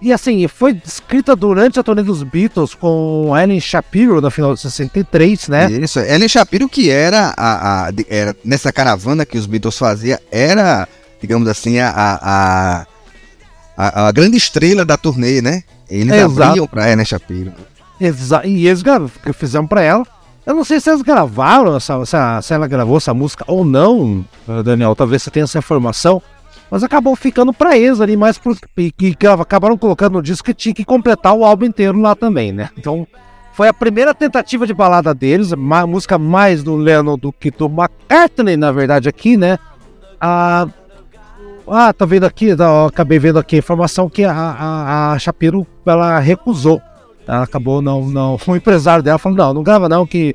[0.00, 4.60] e assim, foi escrita durante a turnê dos Beatles com Ellen Shapiro no final de
[4.60, 5.72] 63, né?
[5.72, 10.86] Isso, Ellen Shapiro, que era, a, a- era nessa caravana que os Beatles faziam, era,
[11.20, 12.86] digamos assim, a, a,
[13.76, 15.62] a, a grande estrela da turnê, né?
[15.88, 16.42] Eles Exato.
[16.42, 17.52] abriam pra Ellen Shapiro.
[18.00, 18.82] Exa e eles
[19.34, 20.04] fizeram pra ela.
[20.46, 23.64] Eu não sei se eles gravaram, essa, se, a- se ela gravou essa música ou
[23.64, 24.94] não, eh, Daniel.
[24.96, 26.22] Talvez você tenha essa informação.
[26.70, 30.46] Mas acabou ficando pra eles ali, mais por, e que, que acabaram colocando no disco
[30.46, 32.70] que tinha que completar o álbum inteiro lá também, né?
[32.78, 33.06] Então,
[33.52, 37.66] foi a primeira tentativa de balada deles, uma música mais do Lennon do que do
[37.66, 39.58] McCartney, na verdade, aqui, né?
[40.20, 40.68] Ah,
[41.72, 45.66] ah tá vendo aqui, tá, acabei vendo aqui a informação que a, a, a Shapiro,
[45.86, 46.80] ela recusou.
[47.26, 48.38] Ela acabou não, não.
[48.46, 50.34] O empresário dela falou: não, não grava não, que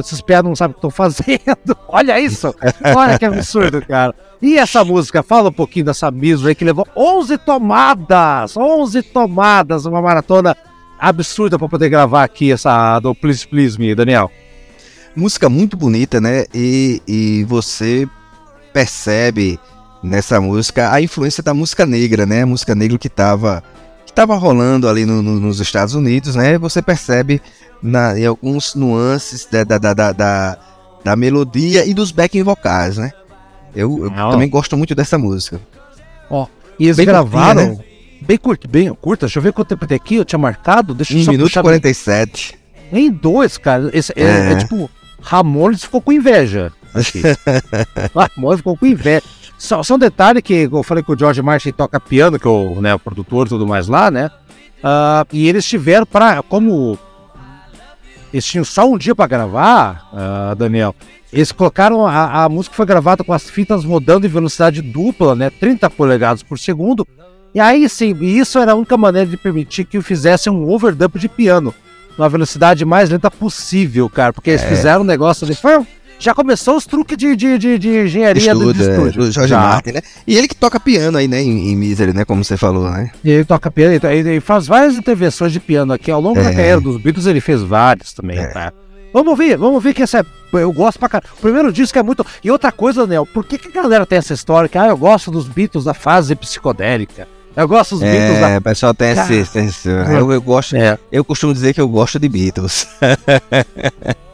[0.00, 1.76] esses piadas não sabem o que estão fazendo.
[1.88, 2.54] Olha isso!
[2.96, 4.14] Olha que absurdo, cara.
[4.40, 8.56] E essa música, fala um pouquinho dessa Misery aí que levou 11 tomadas!
[8.56, 9.84] 11 tomadas!
[9.84, 10.56] Uma maratona
[10.98, 14.30] absurda para poder gravar aqui essa do Please Please Me, Daniel.
[15.14, 16.44] Música muito bonita, né?
[16.54, 18.08] E, e você
[18.72, 19.58] percebe
[20.02, 22.42] nessa música a influência da música negra, né?
[22.42, 23.62] A música negra que tava,
[24.06, 26.56] que tava rolando ali no- no- nos Estados Unidos, né?
[26.58, 27.40] Você percebe
[27.82, 30.58] na, em alguns nuances da, da, da, da,
[31.04, 33.12] da- melodia e dos backing vocais, né?
[33.74, 34.30] Eu, eu Não.
[34.30, 35.60] também gosto muito dessa música.
[36.78, 37.66] E eles Bem gravaram.
[37.76, 37.88] curtinha,
[38.20, 39.26] Bem curto, bem curta.
[39.26, 40.16] Deixa eu ver quanto tempo tem aqui.
[40.16, 40.94] Eu tinha marcado.
[40.94, 42.58] Deixa eu 1 só minuto e puxar 47.
[42.92, 43.90] Nem dois, cara.
[43.92, 44.52] Esse, é, É.
[44.52, 44.88] é tipo,
[45.20, 46.72] Ramones ficou com inveja.
[48.14, 49.22] Ramones ficou com inveja.
[49.58, 52.50] Só, só um detalhe que eu falei que o George Martin toca piano, que é
[52.50, 54.30] o, né, o produtor e tudo mais lá, né?
[54.82, 56.96] Ah, e eles tiveram para como
[58.32, 60.94] eles tinham só um dia para gravar, ah, Daniel.
[61.32, 65.50] Eles colocaram a, a música foi gravada com as fitas rodando em velocidade dupla, né?
[65.50, 67.06] 30 polegadas por segundo.
[67.54, 71.28] E aí sim, isso era a única maneira de permitir que fizessem um overdub de
[71.28, 71.74] piano
[72.16, 74.32] numa velocidade mais lenta possível, cara.
[74.32, 75.54] Porque eles fizeram um negócio ali.
[75.54, 75.86] Foi,
[76.18, 79.48] já começou os truques de, de, de, de engenharia do, de Estúdio, é, do Jorge
[79.50, 79.60] Já.
[79.60, 80.00] Martin, né?
[80.26, 81.40] E ele que toca piano aí, né?
[81.42, 82.24] Em, em Misery, né?
[82.24, 83.10] Como você falou, né?
[83.24, 86.10] Ele toca piano, ele, ele- faz várias intervenções de piano aqui.
[86.10, 86.54] Ao longo da É.
[86.54, 88.46] carreira dos Beatles, ele fez várias também, É.
[88.48, 88.72] tá?
[89.12, 90.24] Vamos ouvir, vamos ouvir que essa é.
[90.58, 91.30] Eu gosto pra caralho.
[91.38, 92.24] O primeiro disco é muito.
[92.44, 94.96] E outra coisa, Daniel, por que, que a galera tem essa história que ah, eu
[94.96, 97.26] gosto dos Beatles da fase psicodélica?
[97.56, 98.50] Eu gosto dos Beatles da.
[98.50, 100.98] É, o pessoal tem esse, esse- eu, eu gosto, É.
[101.10, 102.86] eu costumo dizer que eu gosto de Beatles.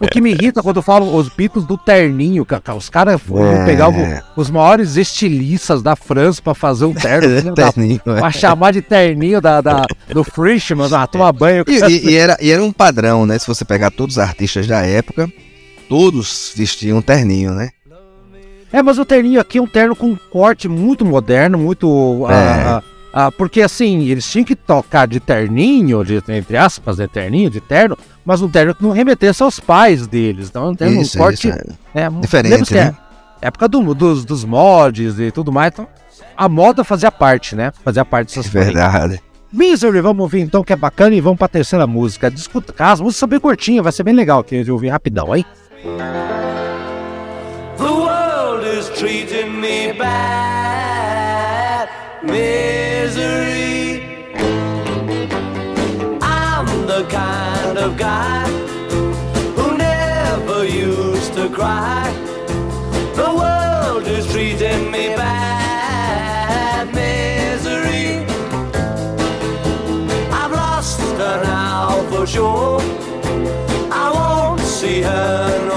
[0.00, 2.74] O que me irrita quando eu falo os Beatles do terninho, cara.
[2.74, 3.64] Os caras vão É.
[3.66, 7.28] pegar o- os maiores estilistas da França pra fazer um terno.
[7.40, 8.18] filho da Terninho, é.
[8.20, 11.64] Pra chamar de terninho da, da- do Frischman, ah, toma banho.
[11.68, 13.38] E, e- e era, e era um padrão, né?
[13.38, 15.30] Se você pegar todos os artistas da época,
[15.88, 17.68] todos vestiam terninho, né?
[18.72, 22.24] É, mas o terninho aqui é um terno com um corte muito moderno, muito.
[22.28, 22.36] ah, É.
[22.68, 22.82] ah,
[23.12, 27.60] ah, porque assim, eles tinham que tocar de terninho, de, entre aspas, de terninho, de
[27.60, 30.48] terno, mas um terno que não remetesse aos pais deles.
[30.48, 31.48] Então, um terno, Isso, um corte.
[31.48, 31.58] isso,
[31.94, 32.02] é.
[32.02, 32.94] É, Diferente, né?
[33.42, 35.72] é época do- dos, dos mods e tudo mais.
[35.72, 35.88] Então,
[36.36, 37.72] a moda fazia parte, né?
[37.84, 38.72] Fazia parte dessas coisas.
[38.72, 39.20] Verdade.
[39.52, 42.30] Misery, vamos ouvir então, que é bacana, e vamos pra terceira música.
[42.30, 45.34] Discuta, ah, as músicas são bem curtinhas, vai ser bem legal que eu ouvir rapidão,
[45.34, 45.44] hein?
[47.76, 50.49] The world is treating me bad.
[58.00, 58.48] Guy
[59.56, 62.10] who never used to cry.
[63.14, 66.86] The world is treating me bad.
[66.94, 68.24] Misery.
[70.32, 72.80] I've lost her now for sure.
[73.92, 75.69] I won't see her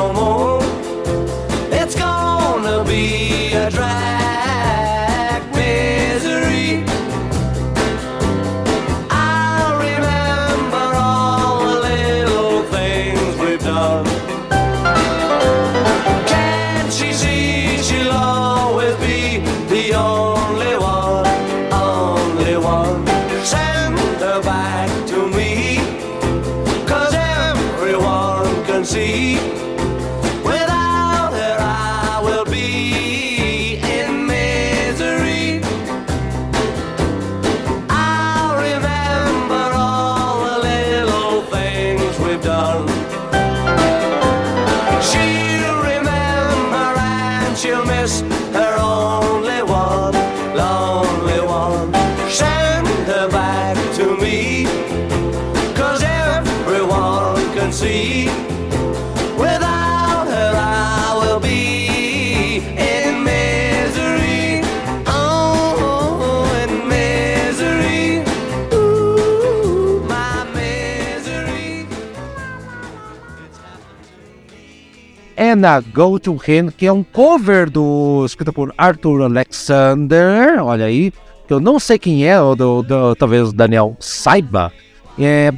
[75.63, 81.13] Wanna Go to Him, que é um cover do escrito por Arthur Alexander, olha aí,
[81.47, 84.73] que eu não sei quem é, ou do, do- talvez o Daniel saiba.
[85.17, 85.53] É,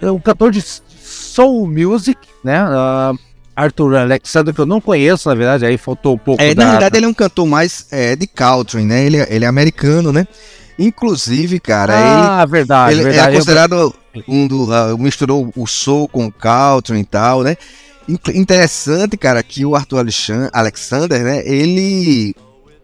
[0.00, 2.56] é um cantor de soul music, né?
[2.58, 3.12] ah,
[3.54, 6.64] Arthur Alexander, que eu não conheço, na verdade, aí faltou um pouco É, da...
[6.64, 9.04] na verdade, ele é um cantor mais é, de country, né?
[9.04, 10.26] Ele, é- ele é americano, né?
[10.78, 11.94] Inclusive, cara,
[12.40, 13.32] ah, verdade, ele, ele verdade.
[13.34, 13.94] é considerado
[14.28, 14.70] um do.
[14.72, 17.56] ah, misturou o soul com o country e tal, né?
[18.08, 21.42] In- Interessante, cara, que o Arthur Alexan- Alexander, né?
[21.46, 22.34] Ele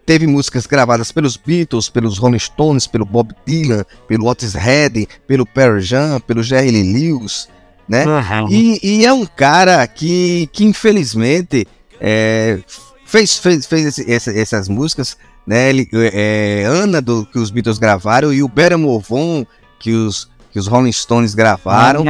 [0.05, 5.45] teve músicas gravadas pelos Beatles, pelos Rolling Stones, pelo Bob Dylan, pelo Otis Redding, pelo
[5.45, 7.47] Pearl Jam, pelo Jerry Lee Lewis,
[7.87, 8.05] né?
[8.05, 8.47] Uhum.
[8.49, 11.65] E, e é um cara que, que infelizmente
[12.01, 12.59] é,
[13.05, 15.15] fez, fez, fez esse- essa- essas músicas,
[15.47, 15.69] né?
[15.69, 19.45] Ele, é, Ana do que os Beatles gravaram e o Better Move On
[19.79, 22.03] que os, que os Rolling Stones gravaram.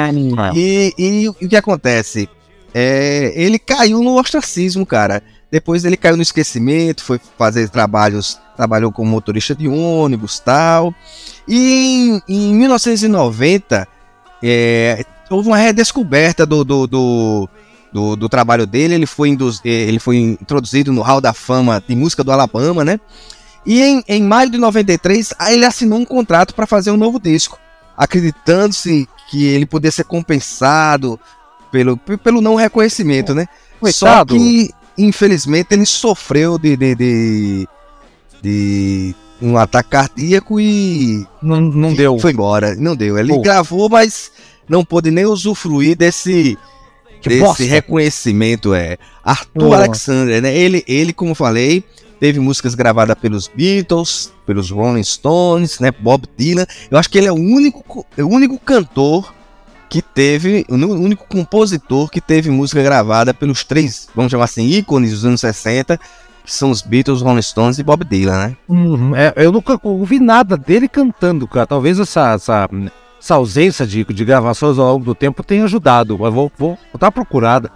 [0.55, 2.27] E, e o que acontece?
[2.73, 5.21] É, ele caiu no ostracismo, cara.
[5.51, 10.93] Depois ele caiu no esquecimento, foi fazer trabalhos, trabalhou como motorista de ônibus tal.
[11.47, 13.87] E em, em 1990
[14.41, 17.49] é, houve uma redescoberta do, do, do,
[17.91, 18.95] do, do trabalho dele.
[18.95, 22.99] Ele foi, eh, ele foi introduzido no Hall da Fama de Música do Alabama, né?
[23.65, 27.19] E em, em maio de 93, aí ele assinou um contrato para fazer um novo
[27.19, 27.57] disco,
[27.95, 31.19] acreditando-se que ele poderia ser compensado
[31.73, 33.47] pelo, pelo não reconhecimento, né?
[33.91, 34.35] Só Coitado.
[34.35, 37.67] que, infelizmente, ele sofreu de, de, de,
[38.41, 42.17] de um ataque cardíaco e Não, não deu.
[42.19, 42.75] foi embora.
[42.75, 43.17] Não deu.
[43.17, 43.41] Ele Pô.
[43.41, 44.31] gravou, mas
[44.69, 46.57] não pôde nem usufruir desse,
[47.21, 47.63] Que desse bosta.
[47.63, 48.73] reconhecimento.
[48.73, 48.97] É.
[49.23, 49.73] Arthur Pô.
[49.73, 50.55] Alexander, né?
[50.55, 51.83] Ele, ele, como falei,
[52.19, 55.91] teve músicas gravadas pelos Beatles, pelos Rolling Stones, né?
[55.91, 56.67] Bob Dylan.
[56.91, 59.33] Eu acho que ele é o único, co- é o único cantor
[59.93, 65.11] que teve, o único compositor que teve música gravada pelos três, vamos chamar assim, ícones
[65.11, 65.99] dos anos 60,
[66.43, 68.57] que são os Beatles, Rolling Stones e Bob Dylan, né?
[68.67, 71.67] Uhum, é, eu nunca ouvi nada dele cantando, cara.
[71.67, 72.67] Talvez essa, essa,
[73.21, 76.99] essa ausência de, de gravações ao longo do tempo tenha ajudado, mas vou, vou, vou
[76.99, 77.69] dar procurada.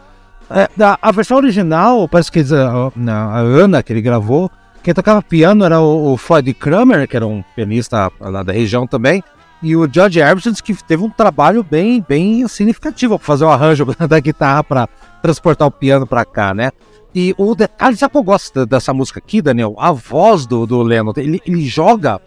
[0.49, 4.49] É, da- a versão original, parece que a, a Ana, que ele gravou,
[4.81, 8.87] quem tocava piano era o, o Floyd Kramer, que era um pianista lá da região
[8.87, 9.23] também,
[9.61, 13.85] e o George Harrison, que teve um trabalho bem, bem significativo para fazer o arranjo
[14.07, 14.89] da guitarra para
[15.21, 16.71] transportar o piano para cá, né?
[17.15, 19.75] E o detalhe, sabe que eu gosto dessa música aqui, Daniel?
[19.79, 22.21] A voz do, do Lennon, ele, ele joga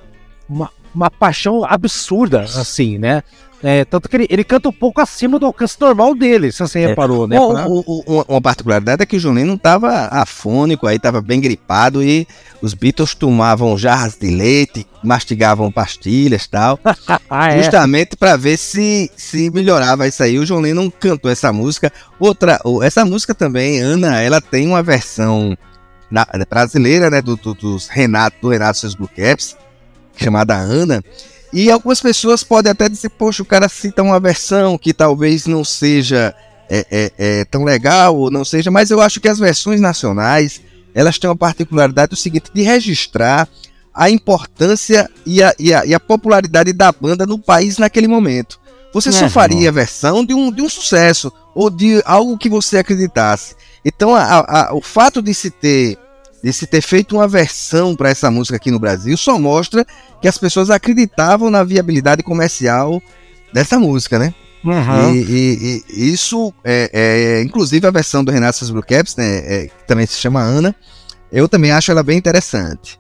[0.49, 3.23] uma, uma paixão absurda, assim, né?
[3.63, 6.87] É, tanto que ele, ele canta um pouco acima do alcance normal dele, se você
[6.87, 7.39] reparou, né?
[7.39, 11.21] Uma, Pra- o- o- uma- particularidade é que o John Lennon estava afônico, aí estava
[11.21, 12.27] bem gripado e
[12.63, 16.79] os Beatles tomavam jarras de leite, mastigavam pastilhas e tal,
[17.29, 17.63] ah, é.
[17.63, 20.39] justamente para ver se, se melhorava isso aí.
[20.39, 21.93] O John Lennon cantou essa música.
[22.19, 25.55] Outra, essa música também, Ana, ela tem uma versão
[26.11, 29.55] na- brasileira, né, do, do, dos Renato, do Renato e seus Blue Caps,
[30.17, 31.03] chamada Ana.
[31.53, 35.65] E algumas pessoas podem até dizer, poxa, o cara cita uma versão que talvez não
[35.65, 36.35] seja
[36.69, 40.61] é, é, é, tão legal ou não seja, mas eu acho que as versões nacionais
[40.95, 43.49] elas têm uma particularidade do seguinte, de registrar
[43.93, 48.59] a importância e a, e a, e a popularidade da banda no país naquele momento.
[48.93, 49.31] Você só Uhum.
[49.31, 53.55] faria a versão de um, de um sucesso ou de algo que você acreditasse.
[53.85, 55.97] Então, a- a- o fato de se ter
[56.43, 59.85] de se ter feito uma versão para essa música aqui no Brasil só mostra
[60.23, 63.01] que as pessoas acreditavam na viabilidade comercial
[63.53, 64.35] dessa música, né?
[64.65, 65.15] Uhum.
[65.15, 69.67] E, e- e isso, é, é, inclusive a versão do Renato Blue Caps, né, é,
[69.69, 70.75] que também se chama Ana,
[71.33, 72.99] eu também acho ela bem interessante.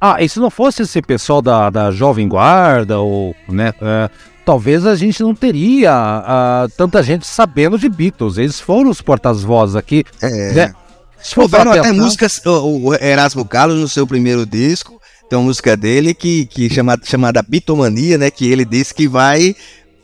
[0.00, 4.10] Ah, e se não fosse esse pessoal da, da Jovem Guarda, ou, né, é,
[4.44, 8.36] talvez a gente não teria ah, tanta gente sabendo de Beatles.
[8.36, 10.74] Eles foram os portas-vozes aqui, É, né?
[11.48, 16.14] Pra até músicas, o, o Erasmo Carlos no seu primeiro disco, tem uma música dele
[16.14, 19.54] que, que chama, chamada Bitomania, né, que ele disse que vai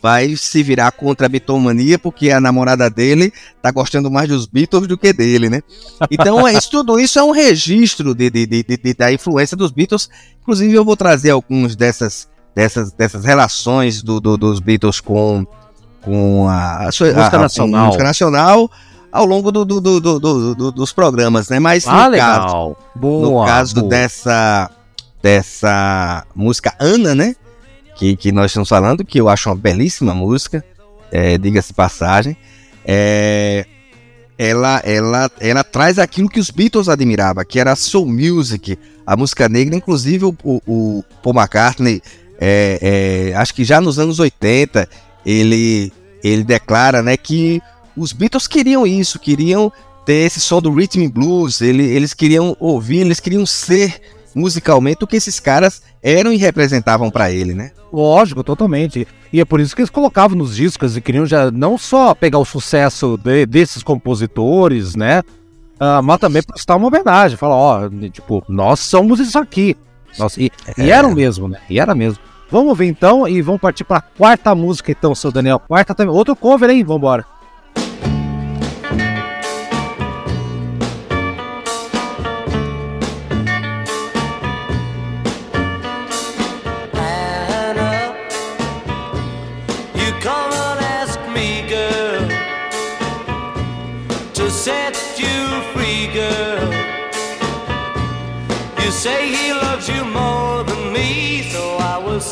[0.02, 3.32] vai se virar contra a bitomania porque a namorada dele
[3.62, 5.62] tá gostando mais dos Beatles do que dele, né?
[6.10, 9.56] Então, é, isso, tudo isso é um registro de, de- de- de- de- da influência
[9.56, 10.10] dos Beatles.
[10.42, 15.46] Inclusive, eu vou trazer alguns dessas, dessas, dessas relações do, do- dos Beatles com,
[16.00, 17.38] com a, a, a- a-
[17.86, 18.68] música nacional
[19.12, 21.58] ao longo do, do- do- do- do- do- dos programas, né?
[21.60, 22.76] Mas Ah, no caso.
[22.96, 23.28] Boa.
[23.42, 23.88] no caso boa.
[23.88, 24.70] dessa
[25.22, 27.36] dessa música Ana, né?
[27.96, 30.64] Que, que nós estamos falando, que eu acho uma belíssima música,
[31.12, 32.36] é, diga-se passagem.
[32.84, 33.64] É,
[34.36, 39.16] ela, ela, ela traz aquilo que os Beatles admiravam, que era a soul music, a
[39.16, 39.76] música negra.
[39.76, 42.02] Inclusive, o, o- o Paul McCartney,
[42.40, 44.88] é, é, acho que já nos anos 80,
[45.24, 45.92] ele,
[46.24, 47.62] ele declara né, que
[47.96, 49.72] os Beatles queriam isso, queriam
[50.04, 51.60] ter esse som do rhythm and blues.
[51.60, 54.00] Ele- eles queriam ouvir, eles queriam ser
[54.34, 57.70] musicalmente o que esses caras eram e representavam pra ele, né?
[57.92, 59.06] Lógico, totalmente.
[59.32, 62.38] E é por isso que eles colocavam nos discos e queriam já não só pegar
[62.38, 65.22] o sucesso de- desses compositores, né?
[65.84, 67.36] ah, mas também prestar uma homenagem.
[67.36, 69.76] Falar, ó, tipo, nós somos isso aqui.
[70.16, 71.58] Nós, e, e eram mesmo, né?
[71.68, 72.18] E era mesmo.
[72.50, 75.58] Vamos ver então e vamos partir pra quarta música então, seu Daniel.
[75.58, 76.14] Quarta também.
[76.14, 76.84] Outro cover, hein?
[76.84, 77.24] Vambora.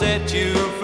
[0.00, 0.79] Set you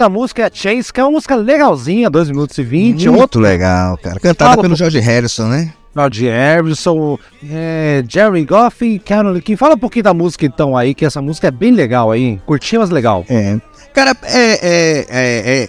[0.00, 3.08] quarta música é Chase, que é uma música legalzinha, 2 minutos e 20.
[3.08, 4.18] Muito Outro legal, cara.
[4.18, 4.76] Cantada Fala, pelo.
[4.76, 5.74] George Harrison, né?
[6.10, 7.18] de Harrison,
[7.50, 9.56] é, Jerry Goff e Carol King.
[9.56, 12.40] Fala um pouquinho da música então aí, que essa música é bem legal aí.
[12.46, 13.26] Curtinha, mas legal.
[13.28, 13.58] É.
[13.92, 14.52] Cara, é.
[14.62, 15.68] é, é, é-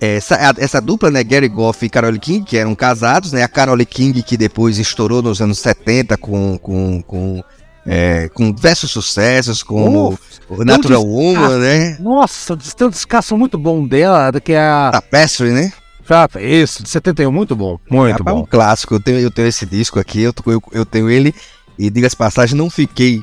[0.00, 3.42] essa, essa dupla, né, Gary Goff e Carol King, que eram casados, né?
[3.42, 6.58] A Carol King, que depois estourou nos anos 70 com.
[6.58, 7.42] com, com
[7.86, 10.18] é, com diversos sucessos, como
[10.48, 11.96] o Natural um Woman, né?
[12.00, 14.90] Nossa, tem um descasso muito bom dela, que é a.
[14.92, 15.72] Tapestry, né?
[16.08, 17.78] Ah, Isso, de 71, muito bom.
[17.90, 18.46] Muito É um bom.
[18.46, 18.94] clássico.
[18.94, 21.34] Eu tenho, eu tenho esse disco aqui, eu, eu, eu tenho ele.
[21.78, 23.22] E diga-se passagem, não fiquei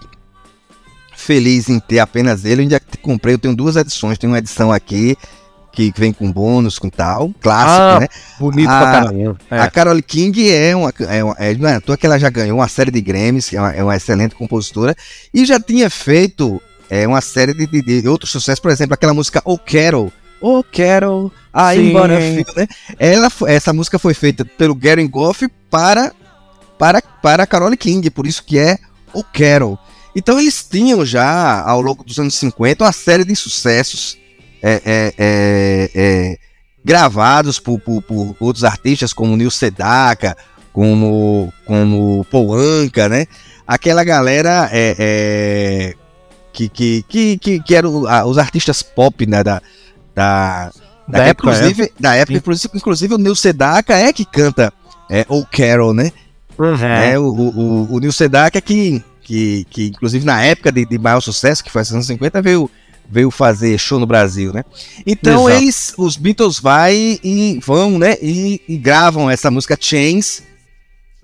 [1.16, 2.62] feliz em ter apenas ele.
[2.62, 4.18] Eu ainda comprei, eu tenho duas edições.
[4.18, 5.16] Tem uma edição aqui
[5.72, 7.32] que vem com bônus, com tal.
[7.42, 8.08] Clássico, Ah, né?
[8.40, 9.38] Bonito Ah, pra caramba.
[9.50, 9.60] É.
[9.60, 10.94] A Carole King é uma.
[11.10, 13.50] É uma é, não é à toa que ela já ganhou uma série de Grammys,
[13.50, 14.96] que é uma, é uma excelente compositora.
[15.34, 19.14] E já tinha feito é, uma série de, de- de outros sucessos, por exemplo, aquela
[19.14, 20.12] música O Carol.
[20.42, 21.94] O Carol, I'm Sim.
[21.94, 22.68] gonna feel, né?
[22.98, 26.12] Ela, essa música foi feita pelo Gary Goff para,
[26.80, 28.78] para, para a Carole King, por isso que é
[29.14, 29.78] O Carol.
[30.16, 34.18] Então eles tinham já, ao longo dos anos 50, uma série de sucessos
[34.62, 36.38] é, é, é, é,
[36.84, 40.36] gravados por, por, por outros artistas, como Neil Sedaka,
[40.74, 43.26] como, como Paul Anka, né?
[43.68, 45.94] Aquela galera é, é,
[46.52, 49.62] que, que, que, que, que eram ah, os artistas pop né, da,
[50.14, 50.72] da,
[51.08, 54.74] Da da época, inclusive, da época, inclusive, inclusive o Neil Sedaka é que canta
[55.10, 56.12] é, O Carol, né?
[56.58, 56.86] Uhum.
[56.86, 61.22] É, o, o, o, Neil Sedaka que que, que inclusive na época de, de maior
[61.22, 62.70] sucesso, que foi anos 50, veio,
[63.12, 64.64] veio fazer show no Brasil, né?
[65.06, 65.64] Então Exato.
[65.64, 68.16] eles, os Beatles vai e vão, né?
[68.22, 70.44] E, e gravam essa música Chains.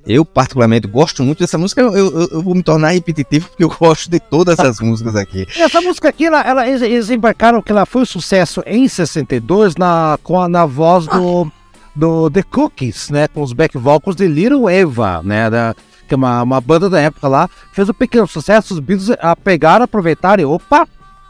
[0.06, 1.82] Eu, particularmente, gosto muito dessa música.
[1.82, 5.46] Eu, eu- eu vou me tornar repetitivo porque eu gosto de todas essas músicas aqui.
[5.58, 9.76] Essa música aqui, ela, ela- eles, eles embarcaram que ela foi um sucesso em 62
[9.76, 11.52] na, com a, na voz do,
[11.96, 13.28] do The Cookies, né?
[13.28, 15.50] Com os back vocals de Little Eva, né?
[15.50, 15.76] Da,
[16.08, 17.50] que é uma, uma banda da época lá.
[17.74, 20.88] Fez um pequeno sucesso, os Beatles a pegaram, aproveitaram e opa,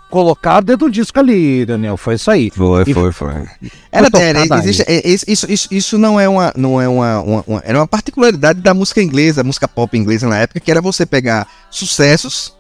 [0.09, 1.97] colocaram dentro do disco ali, Daniel.
[1.97, 2.49] Foi isso aí.
[2.55, 3.33] Foi, E- foi, foi.
[3.91, 4.49] Era, era, aí.
[4.61, 7.77] existe, é, isso, isso, isso, isso não é uma, não é uma, uma- uma- era
[7.79, 12.53] uma particularidade da música inglesa, música pop inglesa na época, que era você pegar sucessos,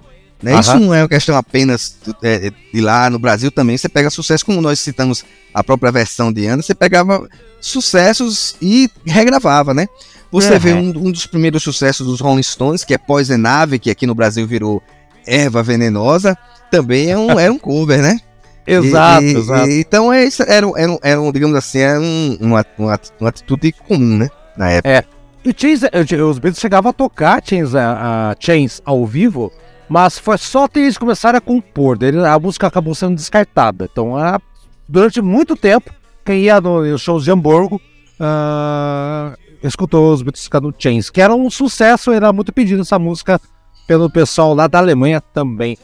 [0.43, 0.59] né?
[0.59, 4.09] Isso não é uma questão apenas do- é, de lá no Brasil também, você pega
[4.09, 5.23] sucesso, como nós citamos
[5.53, 7.27] a própria versão de Ana, você pegava
[7.59, 9.87] sucessos e regravava, né?
[10.31, 10.59] Você Uhum.
[10.59, 14.05] vê um, um dos primeiros sucessos dos Rolling Stones, que é Poison Ivy, que aqui
[14.05, 14.83] no Brasil virou
[15.25, 16.37] Erva Venenosa,
[16.69, 18.19] também é um, era um cover, né?
[18.67, 19.69] Exato, E- e- exato.
[19.69, 23.29] e- então é isso, era, um- era, era digamos assim, era um- uma, uma, uma
[23.29, 24.29] atitude comum, né?
[24.57, 25.05] Na época.
[25.45, 29.51] E Chains, eh, os Beatles chegavam a tocar Chains, a, a Chains ao vivo,
[29.87, 31.97] mas foi só que eles começaram a compor.
[31.97, 33.87] daí a música acabou sendo descartada.
[33.89, 34.41] Então, a-
[34.89, 35.89] durante muito tempo,
[36.25, 37.79] quem ia no- nos shows de Hamburgo
[38.19, 43.39] ah, escutou os Beatles cantando Chains, que era um sucesso, era muito pedido essa música
[43.87, 45.77] pelo pessoal lá da Alemanha também.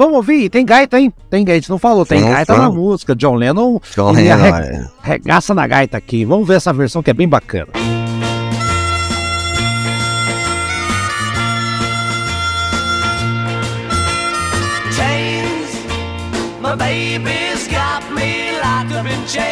[0.00, 0.48] Vamos ouvir?
[0.48, 1.12] Tem gaita, hein?
[1.28, 2.06] Tem gaita, a gente não falou.
[2.06, 2.74] Tem Vamos, gaita na vamos.
[2.76, 3.14] música.
[3.14, 4.84] John Lennon John Lennon, arre- é.
[5.02, 6.24] regaça na gaita aqui.
[6.24, 7.68] Vamos ver essa versão que é bem bacana.
[14.92, 15.70] chains.
[16.60, 19.49] My baby's got me locked up in chains,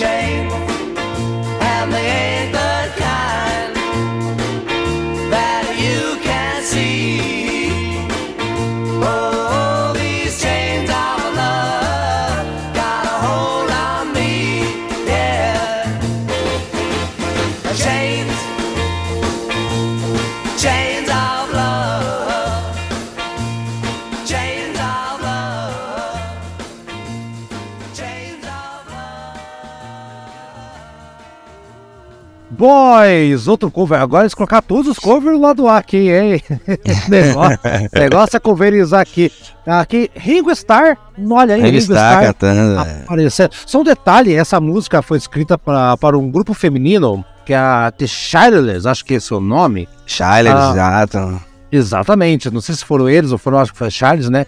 [0.00, 0.61] locked
[32.62, 34.00] Boys, outro cover.
[34.00, 36.40] Agora eles colocaram todos os covers lá do aqui, hein?
[37.10, 37.58] Negócio,
[37.92, 39.32] negócio é coverizar aqui.
[39.66, 40.96] Aqui, Ringo Starr,
[41.28, 42.80] olha aí, Ele está cantando.
[42.80, 43.02] é.
[43.02, 43.50] aparecendo.
[43.66, 47.90] Só um detalhe, essa música foi escrita pra, para um grupo feminino, que é a
[47.90, 49.88] The Shirless, acho que é o nome.
[50.06, 50.70] Shiler, Ah.
[50.70, 51.40] exato.
[51.72, 54.46] Exatamente, não sei se foram eles ou foram, acho que foi Charles, né?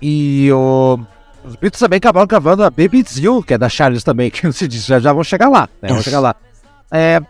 [0.00, 1.00] E o...
[1.44, 4.44] os Beatles também acabaram gravando a Baby It's You, que é da Charles também, que
[4.44, 5.88] não se diz, já, já vão chegar lá, né?
[5.88, 6.36] Vão chegar lá.
[6.92, 7.20] É,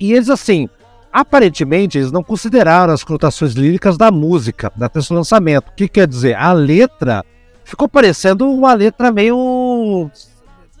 [0.00, 0.68] e eles, assim,
[1.12, 5.68] aparentemente, eles não consideraram as conotações líricas da música, da do lançamento.
[5.68, 6.34] O que quer dizer?
[6.34, 7.24] A letra
[7.64, 10.10] ficou parecendo uma letra meio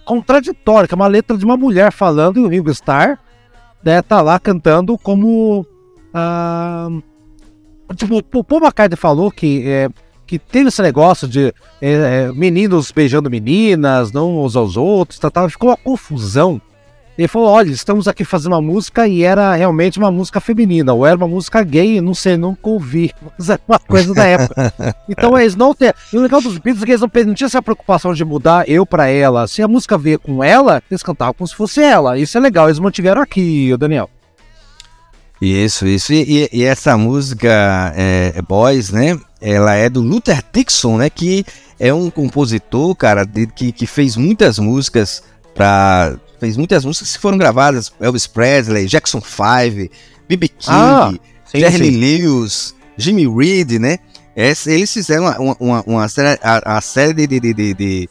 [0.04, 3.18] contraditória, que é uma letra de uma mulher falando e o Ringo Starr
[3.84, 5.66] né, tá lá cantando como...
[6.12, 6.88] ah,
[7.96, 9.88] Tipo, o Paul McCartney falou que, é,
[10.26, 15.28] que teve esse negócio de é, é, meninos beijando meninas, não uns aos outros, tá,
[15.28, 16.60] tá, ficou uma confusão.
[17.20, 21.04] Ele falou: olha, estamos aqui fazendo uma música e era realmente uma música feminina, ou
[21.06, 24.72] era uma música gay, não sei, nunca ouvi, mas era uma coisa da época.
[25.08, 25.92] Então eles não têm.
[26.12, 28.66] E o legal dos Beatles é que eles não, não tinham essa preocupação de mudar
[28.68, 29.46] eu pra ela.
[29.46, 32.16] Se a música veio com ela, eles cantavam como se fosse ela.
[32.16, 34.08] Isso é legal, eles mantiveram aqui, Daniel.
[35.40, 36.12] Isso, isso.
[36.12, 39.18] E, e- e essa música é, Boys, né?
[39.40, 41.10] Ela é do Luther Dixon, né?
[41.10, 41.44] Que
[41.78, 45.22] é um compositor, cara, de- que, que fez muitas músicas
[45.54, 49.92] para fez muitas músicas que foram gravadas Elvis Presley, Jackson 5,
[50.28, 50.48] B.B.
[50.48, 51.12] King, Ah,
[51.44, 51.98] sim, Jerry sim.
[51.98, 53.98] Lewis, Jimmy Reed, né?
[54.34, 58.08] Eles fizeram uma, uma, uma, série, a, a série de, de, de, de,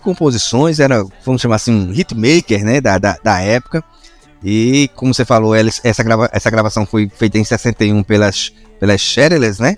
[0.00, 2.80] composições, era, vamos chamar assim, um hitmaker, né?
[2.80, 3.82] Da, da, da época.
[4.44, 9.00] E, como você falou, eles- essa, grava, essa gravação foi feita em 61 pelas, pelas
[9.00, 9.76] Shirley's, né?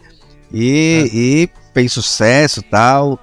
[0.53, 3.18] E, e fez sucesso e tal,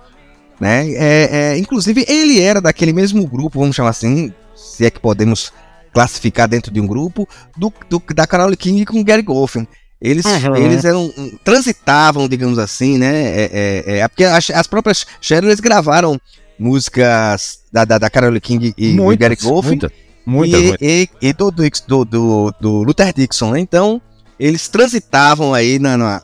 [0.59, 0.89] né?
[0.91, 5.51] É, é, inclusive, ele era daquele mesmo grupo, vamos chamar assim, se é que podemos
[5.93, 7.27] classificar dentro de um grupo,
[7.57, 9.67] do, do- da Carole King com Gary Goffin.
[10.01, 10.55] Eles, Uhum.
[10.57, 13.13] eles eram, um, transitavam, digamos assim, né?
[13.29, 13.49] É,
[13.85, 16.19] é, é, porque as, as próprias Shirley's gravaram
[16.59, 19.91] músicas da, da, da Carole King e do Muitas, Gary Goffin muitas,
[20.25, 20.87] muitas, e, muitas.
[20.87, 23.59] e- e do, do, do, do Luther Dixon, né?
[23.59, 24.01] Então,
[24.39, 26.21] eles transitavam aí na, na-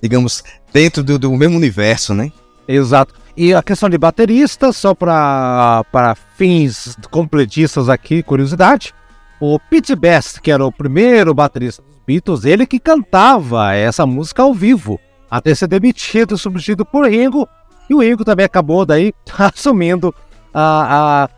[0.00, 0.42] digamos,
[0.72, 2.30] dentro do, do mesmo universo, né?
[2.66, 3.14] Exato.
[3.36, 8.92] E a questão de baterista, só para fins completistas aqui, curiosidade,
[9.40, 14.42] o Pete Best, que era o primeiro baterista dos Beatles, ele que cantava essa música
[14.42, 17.48] ao vivo, até ser demitido e substituído por Ringo,
[17.88, 20.14] e o Ringo também acabou daí assumindo
[20.52, 21.28] a, a-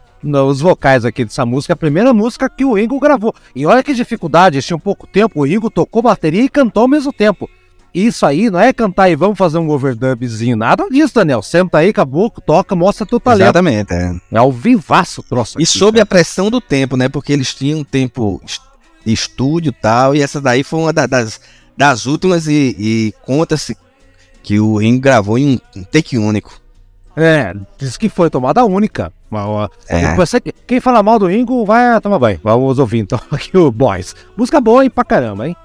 [0.44, 3.32] os vocais aqui dessa música, a primeira música que o Ringo gravou.
[3.54, 6.88] E olha que dificuldade, eles tinham pouco tempo, o Ringo tocou bateria e cantou ao
[6.88, 7.48] mesmo tempo.
[7.94, 11.42] Isso aí não é cantar e vamos fazer um overdubzinho, nada disso, Daniel.
[11.42, 13.44] Senta aí, caboclo, toca, mostra teu talento.
[13.44, 13.92] Exatamente.
[13.94, 14.16] É.
[14.32, 15.58] É ao vivaço o troço.
[15.60, 16.02] E aqui, sob cara.
[16.02, 17.08] a pressão do tempo, né?
[17.08, 18.40] Porque eles tinham tempo
[19.06, 21.40] de estúdio e tal, e essa daí foi uma da- das,
[21.76, 23.76] das últimas e, e conta-se
[24.42, 26.60] que o Ringo gravou em um, take único.
[27.16, 29.12] É, diz que foi tomada única.
[29.88, 30.14] É.
[30.16, 32.40] você- quem fala mal do Ringo vai tomar banho.
[32.42, 34.16] Vamos ouvir então aqui o Boys.
[34.36, 35.56] Música boa, hein, pra caramba, hein?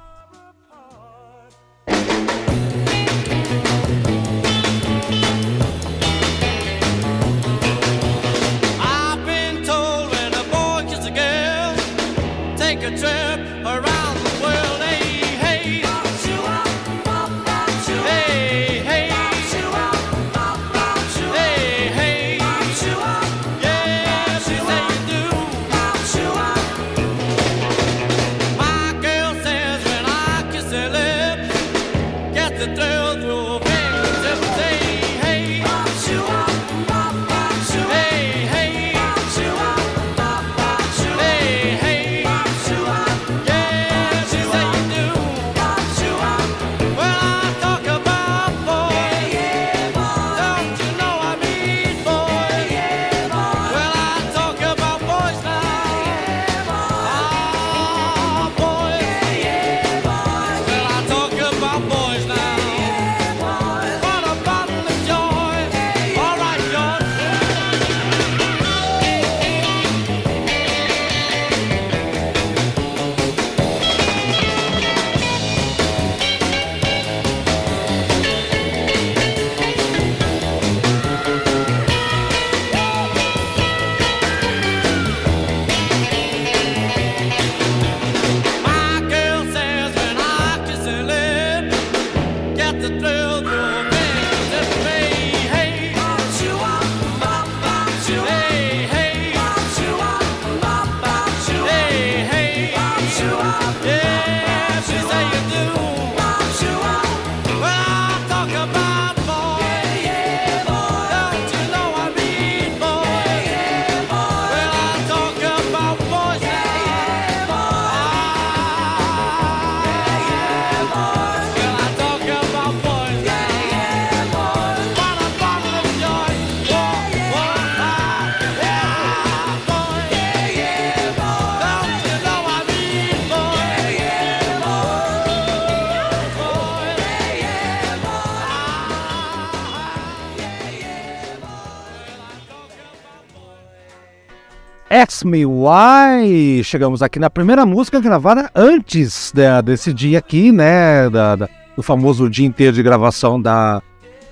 [145.20, 146.63] Ask Me Why.
[146.63, 151.09] Chegamos aqui na primeira música gravada antes da- desse dia aqui, né?
[151.09, 153.82] da- da- do famoso dia inteiro de gravação da,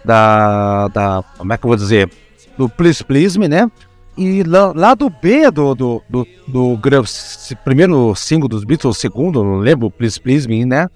[0.06, 1.24] da, da.
[1.38, 2.10] Como é que eu vou dizer?
[2.58, 3.70] Do Please Please Me, né?
[4.18, 6.80] e lá, lado B do, do, do, do
[7.64, 10.88] primeiro single dos Beatles, o segundo, não lembro, Please Please Me, né?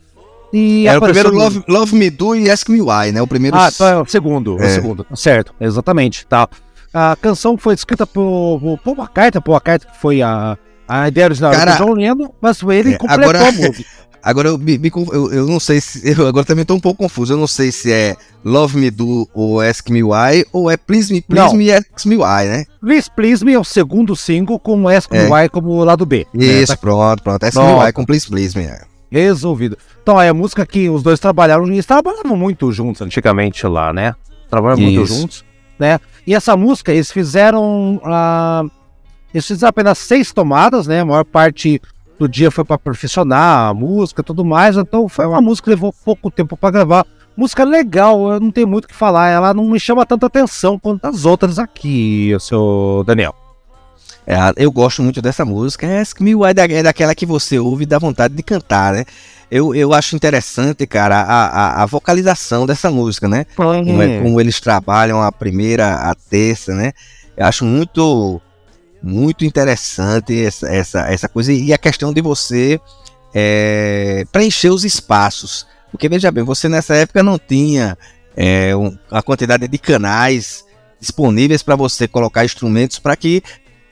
[0.53, 3.21] E Era o primeiro Love, Love Me Do e Ask Me Why, né?
[3.21, 3.55] O primeiro.
[3.57, 4.69] Ah, então é o segundo, o É.
[4.69, 6.47] segundo, certo, exatamente, tá.
[6.93, 11.27] A canção foi escrita por, por Paul McCartney, Paul McCartney que foi a, a ideia
[11.27, 13.89] original Cara, do John Lennon, mas ele é, completou agora- a música.
[14.23, 16.07] Agora eu, me- me eu, eu não sei se.
[16.07, 17.33] Eu agora também tô um pouco confuso.
[17.33, 18.15] Eu não sei se é
[18.45, 21.55] Love Me Do ou Ask Me Why ou é Please Me, Please Não.
[21.57, 22.65] Me Ask Me Why, né?
[22.79, 25.27] Please Please Me é o segundo single com Ask Me É.
[25.27, 26.27] Why como lado B.
[26.35, 26.45] né?
[26.45, 27.43] Isso, pronto, pronto.
[27.43, 27.83] Ask Me Pronto.
[27.83, 28.65] Why com Please Please Me.
[28.65, 28.81] é.
[29.11, 29.75] Resolvido.
[30.03, 34.13] Então, é a música que os dois trabalharam, eles trabalhavam muito juntos antigamente lá, né?
[34.51, 35.43] Trabalhavam muito juntos,
[35.79, 35.99] né?
[36.25, 37.99] E essa música, eles fizeram.
[38.03, 38.63] ah,
[39.33, 41.01] eles fizeram apenas seis tomadas, né?
[41.01, 41.81] A maior parte
[42.19, 44.77] do dia foi para perfeccionar a música tudo mais.
[44.77, 47.05] Então, foi uma música que levou pouco tempo para gravar.
[47.35, 49.29] Música legal, eu não tenho muito o que falar.
[49.29, 53.40] Ela não me chama tanta atenção quanto as outras aqui, seu Daniel.
[54.25, 55.99] É, eu gosto muito dessa música.
[56.01, 59.05] Ask Me Why é da- daquela que você ouve e dá vontade de cantar, né?
[59.49, 63.45] Eu, eu acho interessante, cara, a, a, a vocalização dessa música, né?
[63.85, 66.93] Como, é- como eles trabalham a primeira, a terça, né?
[67.35, 68.39] Eu acho muito,
[69.03, 71.51] muito interessante essa, essa, essa coisa.
[71.51, 72.79] E a questão de você
[73.33, 75.65] é, preencher os espaços.
[75.91, 77.97] Porque, veja bem, você nessa época não tinha
[78.35, 80.63] é, um- a quantidade de canais
[80.99, 83.41] disponíveis para você colocar instrumentos para que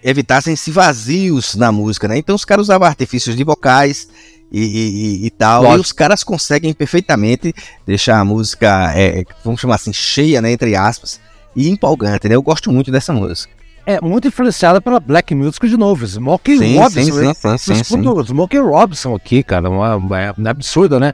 [0.03, 2.17] evitassem esse vazios na música, né?
[2.17, 4.07] Então os caras usavam artifícios de vocais
[4.51, 5.63] e, e- e- e tal.
[5.63, 5.81] E Lógico.
[5.85, 7.53] os caras conseguem perfeitamente
[7.85, 10.51] deixar a música, é, é, vamos chamar assim, cheia, né?
[10.51, 11.19] Entre aspas,
[11.55, 12.35] e empolgante, né?
[12.35, 13.51] Eu gosto muito dessa música.
[13.85, 16.05] É muito influenciada pela Black Music de novo.
[16.05, 17.01] Smokey Sim, Robinson.
[17.01, 17.33] sim, né?
[17.33, 18.23] sim, sim, sim, sim.
[18.25, 21.13] Smokey Robinson aqui, cara, uma, uma- é absurdo, né?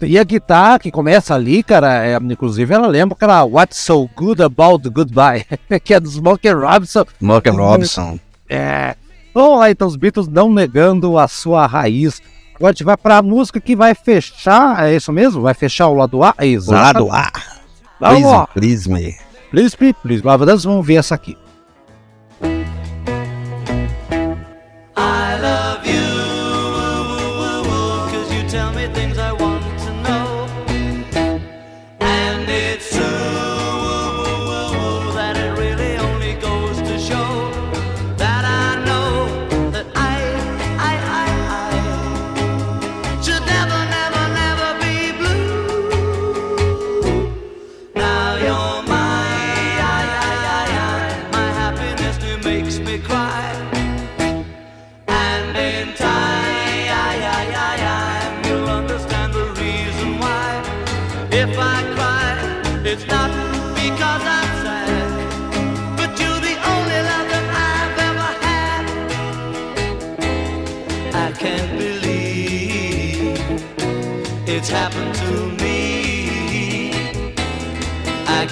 [0.00, 4.42] E a guitarra que começa ali, cara, é, inclusive ela lembra aquela What's So Good
[4.42, 5.44] About Goodbye,
[5.84, 7.04] que é do Smokey Robinson.
[7.20, 8.18] Morgan Robinson.
[8.48, 8.96] É.
[9.34, 12.20] Vamos lá, então, os Beatles não negando a sua raiz.
[12.54, 15.42] Agora a gente vai pra música que vai fechar, é isso mesmo?
[15.42, 16.34] Vai fechar o lado A?
[16.38, 17.06] O Exato.
[17.06, 17.32] lado A.
[17.98, 18.46] Vamos lá.
[18.48, 19.16] Please, please me.
[19.50, 20.22] Please, please, please.
[20.22, 21.36] Vamos ver essa aqui.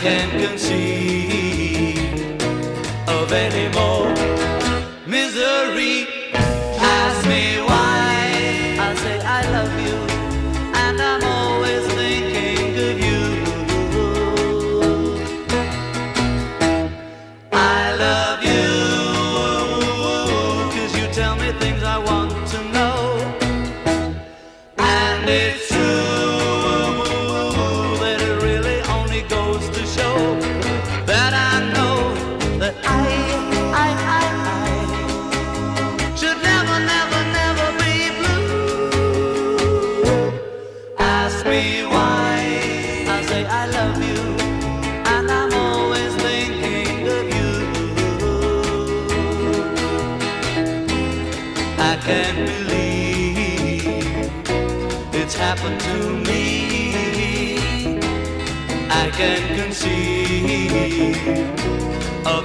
[0.00, 1.19] Can't conceive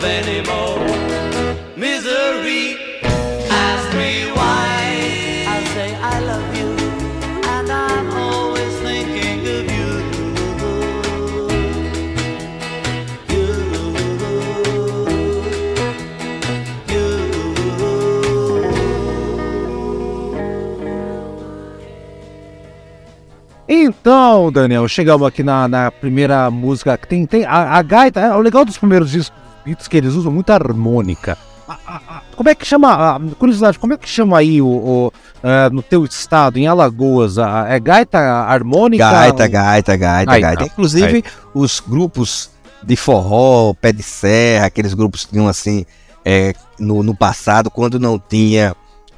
[0.06, 0.80] any more
[1.76, 2.78] misery.
[3.49, 4.80] Ask me why.
[5.47, 6.72] I say I love you,
[7.53, 11.06] and I'm always thinking of you.
[23.68, 26.97] Então, Daniel, chegamos aqui na, na primeira música.
[26.97, 28.20] que Tem, tem a, a gaita.
[28.20, 29.36] é, O legal dos primeiros discos
[29.66, 31.38] Beatles que eles usam muita harmônica.
[32.36, 33.20] Como é que chama?
[33.39, 35.13] curiosidade, como é que chama aí o, o,
[35.43, 37.39] ah, no teu estado, em Alagoas?
[37.39, 39.03] a- é gaita harmônica?
[39.09, 40.66] Gaita, gaita, gaita, gaita.
[40.66, 40.72] tá.
[40.72, 41.24] Inclusive,
[41.55, 42.51] os grupos
[42.84, 45.86] de forró, pé de serra, aqueles grupos que tinham assim,
[46.24, 48.76] é, no, no passado, quando não tinha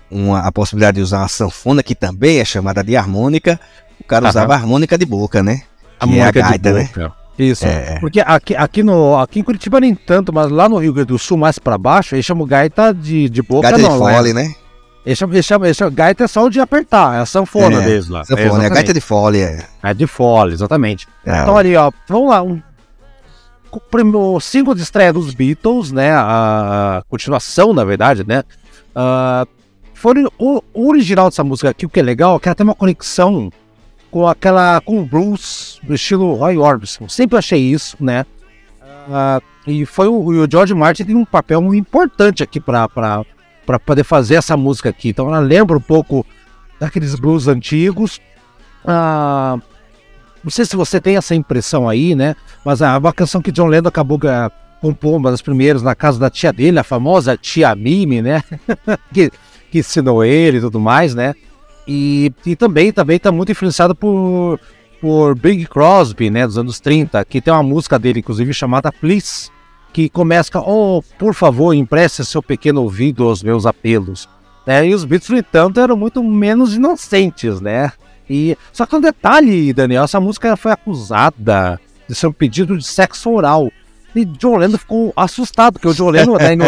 [0.10, 3.60] uma, a possibilidade de usar uma sanfona, que também é chamada de harmônica,
[4.00, 5.64] o cara usava a harmônica de boca, né?
[6.00, 6.90] A Que é a gaita, né?
[7.38, 7.66] Isso.
[7.66, 8.00] É.
[8.00, 11.20] Porque aqui, aqui, no, aqui em Curitiba nem tanto, mas lá no Rio Grande do
[11.20, 13.98] Sul, mais pra baixo, eles chamam gaita de, de boca, Gaita de não.
[14.00, 14.44] fole, né?
[14.44, 14.56] né?
[15.06, 17.82] Eles chamam, eles chamam, eles chamam- gaita é só o de apertar, é a sanfona
[17.82, 18.26] É, deles lá.
[18.26, 18.74] Sanfona, é Exatamente.
[18.74, 19.66] gaita de fole, é.
[19.84, 21.08] É de fole, exatamente.
[21.26, 22.42] É, Então ali, ó, vamos lá.
[22.44, 22.62] Um,
[24.16, 26.12] o single de estreia dos Beatles, né?
[26.14, 28.44] A continuação, na verdade, né?
[28.96, 29.46] ah,
[29.94, 32.64] foi o, o original dessa música aqui, o que é legal, é que ela tem
[32.66, 33.50] uma conexão
[34.12, 34.82] com aquela.
[34.82, 37.08] com blues do estilo Roy Orbison.
[37.10, 38.26] Sempre achei isso, né?
[39.10, 42.90] Ah, e foi o, o George Martin tem um papel muito importante aqui para
[43.86, 45.10] poder fazer essa música aqui.
[45.10, 46.26] Então ela lembra um pouco
[46.80, 48.22] daqueles blues antigos.
[48.86, 49.58] Ah,
[50.44, 52.36] não sei se você tem essa impressão aí, né?
[52.64, 54.20] Mas é uma canção que John Lennon acabou
[54.82, 58.44] compondo, uma das primeiras, na casa da tia dele, a famosa tia Mimi, né?
[59.14, 59.32] que,
[59.72, 61.34] que ensinou ele e tudo mais, né?
[61.88, 64.60] E, e também também tá muito influenciado por,
[65.00, 66.46] por Big Crosby, né?
[66.46, 69.50] Dos anos 30, que tem uma música dele, inclusive, chamada Please,
[69.94, 74.28] que começa com, oh, por favor, empreste seu pequeno ouvido aos meus apelos.
[74.66, 74.90] Né?
[74.90, 77.94] E os Beatles, no entanto, eram muito menos inocentes, né?
[78.30, 82.86] E só que um detalhe, Daniel, essa música foi acusada de ser um pedido de
[82.86, 83.72] sexo oral.
[84.16, 86.66] E John Lennon ficou assustado, porque o John Lennon ino-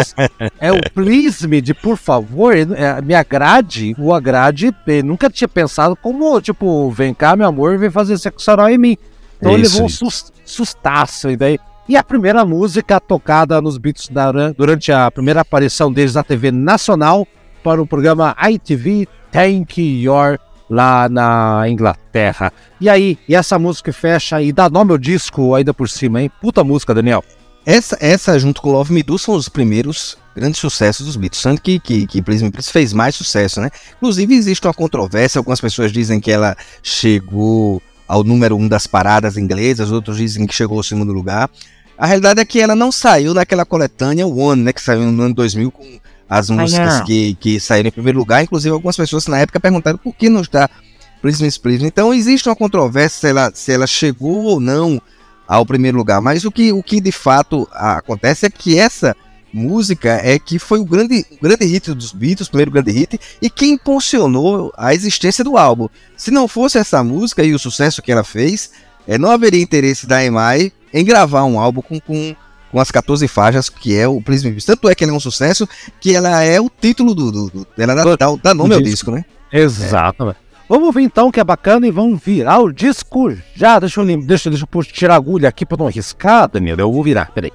[0.60, 5.96] é o please de por favor, é, me agrade, o agrade, ele nunca tinha pensado
[5.96, 8.96] como, tipo, vem cá, meu amor, vem fazer sexo oral em mim.
[9.38, 11.58] Então ele levou um sus- sustaço, e daí.
[11.88, 16.52] E a primeira música tocada nos Beatles da- durante a primeira aparição deles na TV
[16.52, 17.26] nacional
[17.64, 20.38] para o programa ITV Thank Your
[20.70, 22.52] lá na Inglaterra.
[22.80, 26.30] E aí, e essa música fecha e dá nome ao disco ainda por cima, hein?
[26.40, 27.24] Puta música, Daniel.
[27.66, 31.42] Essa, essa, junto com Love Me Do, são os primeiros grandes sucessos dos Beatles.
[31.42, 33.68] Tanto que, que, que Please Me Please fez mais sucesso, né?
[33.96, 35.40] Inclusive, existe uma controvérsia.
[35.40, 40.54] Algumas pessoas dizem que ela chegou ao número um das paradas inglesas, outros dizem que
[40.54, 41.50] chegou ao segundo lugar.
[41.98, 44.72] A realidade é que ela não saiu naquela coletânea One, né?
[44.72, 45.99] Que saiu no ano 2000 com
[46.30, 48.44] as músicas que, que saíram em primeiro lugar.
[48.44, 50.70] Inclusive, algumas pessoas na época perguntaram por que não está
[51.22, 51.84] Me Please.
[51.84, 55.02] Então, existe uma controvérsia se ela, se ela chegou ou não
[55.48, 56.20] ao primeiro lugar.
[56.20, 59.16] Mas o que, o que de fato acontece é que essa
[59.52, 63.20] música é que foi o grande, o grande hit dos Beatles, o primeiro grande hit,
[63.42, 65.88] e que impulsionou a existência do álbum.
[66.16, 68.70] Se não fosse essa música e o sucesso que ela fez,
[69.08, 72.36] eh, não haveria interesse da EMI em gravar um álbum com, com,
[72.70, 74.66] com as 14 faixas que é o Please Me Please.
[74.66, 75.68] Tanto é que ele é um sucesso
[76.00, 77.30] que ela é o título do.
[77.30, 79.10] do, do ela dá, dá, dá nome ao disco.
[79.10, 79.24] né?
[79.52, 80.34] Exato.
[80.68, 83.80] Vamos ouvir então que é bacana e vamos virar o disco já.
[83.80, 86.76] Deixa eu, deixa, deixa eu tirar a agulha aqui pra não arriscar, Daniel.
[86.78, 87.52] Eu vou virar, peraí.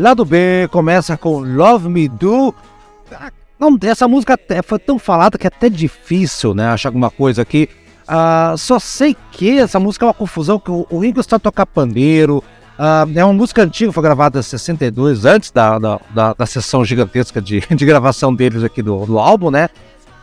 [0.00, 2.54] Lado B começa com Love Me Do.
[3.12, 6.68] Ah, Não, essa música até foi tão falada que é até difícil, né?
[6.68, 7.68] Achar alguma coisa aqui.
[8.08, 11.66] Ah, só sei que essa música é uma confusão, que o, o Ringo está tocar
[11.66, 12.42] pandeiro.
[12.78, 16.82] ah, é uma música antiga, foi gravada em 62, antes da, da, da, da sessão
[16.82, 19.68] gigantesca de, de gravação deles aqui do, do álbum, né?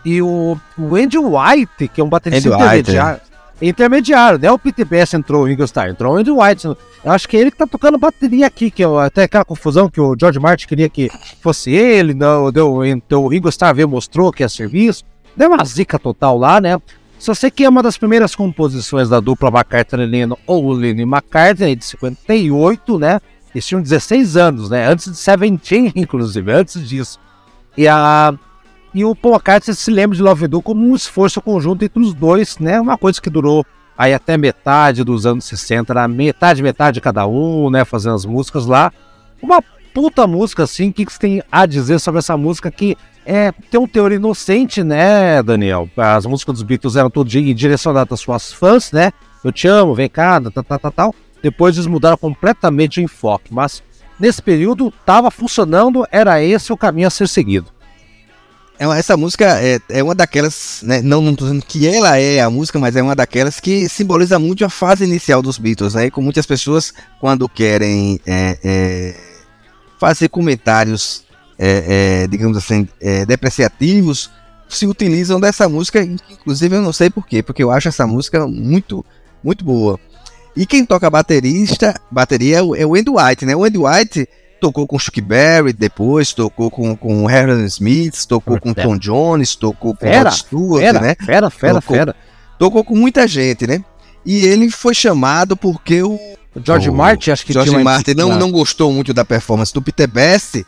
[0.04, 3.22] E o, o Andy White, que é um baterista intermediário,
[3.62, 4.52] intermediário, né?
[4.52, 6.68] O Peter Bass entrou, o Starr entrou, o Andy White.
[6.68, 9.90] Eu acho que é ele que tá tocando bateria aqui, que é até aquela confusão
[9.90, 11.10] que o George Martin queria que
[11.42, 15.04] fosse ele, não, deu, então o Ringo Starr veio, mostrou que é serviço.
[15.36, 16.78] Deu uma zica total lá, né?
[17.20, 21.86] Só sei que é uma das primeiras composições da dupla McCartney-Lennon ou Lennon McCartney, de
[21.86, 23.20] 58, né?
[23.54, 24.88] Eles tinham 16 anos, né?
[24.88, 27.20] Antes de Seventeen, inclusive, antes disso.
[27.76, 28.34] E a...
[28.94, 32.14] E o Paul McCartney se lembra de Love Do como um esforço conjunto entre os
[32.14, 32.80] dois, né?
[32.80, 33.66] Uma coisa que durou
[33.98, 37.84] aí até metade dos anos 60, era metade, metade cada um, né?
[37.86, 38.92] Fazendo as músicas lá.
[39.42, 39.62] Uma
[39.94, 43.52] puta música, assim, o que, que você tem a dizer sobre essa música que é,
[43.52, 45.90] tem um teor inocente, né, Daniel?
[45.98, 49.12] As músicas dos Beatles eram todas di- direcionadas às suas fãs, né?
[49.44, 51.16] Eu te amo, vem cá, tal, tal, tal, tal.
[51.44, 53.84] Depois eles mudaram completamente o enfoque, mas
[54.20, 57.68] nesse período tava funcionando, era esse o caminho a ser seguido.
[58.80, 62.40] É Essa música é, é uma daquelas, né, não, não tô dizendo que ela é
[62.40, 66.12] a música, mas é uma daquelas que simboliza muito a fase inicial dos Beatles, né?
[66.12, 69.16] Com muitas pessoas, quando querem é, é,
[70.00, 71.24] fazer comentários,
[71.58, 72.88] é, é, digamos assim,
[73.28, 74.30] depreciativos,
[74.70, 79.04] se utilizam dessa música, inclusive eu não sei porquê, porque eu acho essa música muito,
[79.44, 80.00] muito boa.
[80.56, 83.56] E quem toca baterista, bateria é o, é o Andy White, né?
[83.56, 84.28] O Andy White
[84.60, 89.96] tocou com Chuck Berry depois, tocou com, com Aaron Smith, tocou com Tom Jones, tocou
[89.96, 91.16] com Fera, Rod Stewart, Fera, né?
[91.16, 91.96] fera, fera, Tocou.
[91.96, 92.16] fera.
[92.60, 93.84] Tocou com muita gente, né?
[94.26, 96.20] E ele foi chamado porque o
[96.56, 99.74] O George o Martin, acho que George tinha Martin não, não gostou muito da performance
[99.74, 100.66] do Peter Best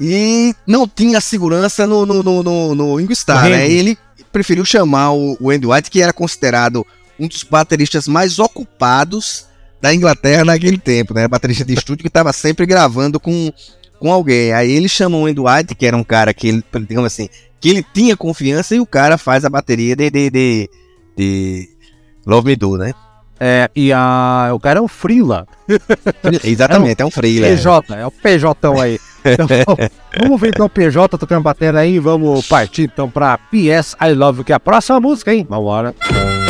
[0.00, 3.70] e não tinha segurança no, no, no, no, no né?
[3.70, 3.96] Ele
[4.32, 6.84] preferiu chamar o, o Andy White, que era considerado
[7.18, 9.46] um dos bateristas mais ocupados
[9.82, 11.26] da Inglaterra naquele tempo, né?
[11.26, 13.52] Baterista de estúdio que estava sempre gravando com,
[13.98, 14.52] com alguém.
[14.52, 17.28] Aí ele chamou o Andy White, que era um cara que ele, digamos assim,
[17.60, 20.70] que ele tinha confiança e o cara faz a bateria de, de, de,
[21.16, 21.68] de
[22.24, 22.94] Love Me Do, né?
[23.40, 25.48] É, e a, o cara é o Freela.
[26.44, 27.48] Exatamente, é um freela.
[27.48, 29.00] PJ, é o PJ aí.
[29.24, 29.76] Então,
[30.20, 31.98] vamos ver então o PJ tocando bateria aí.
[31.98, 35.44] Vamos partir então pra PS I Love que é a próxima música, hein?
[35.48, 35.92] Vambora.
[36.08, 36.41] Love,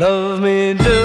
[0.00, 1.00] love me do.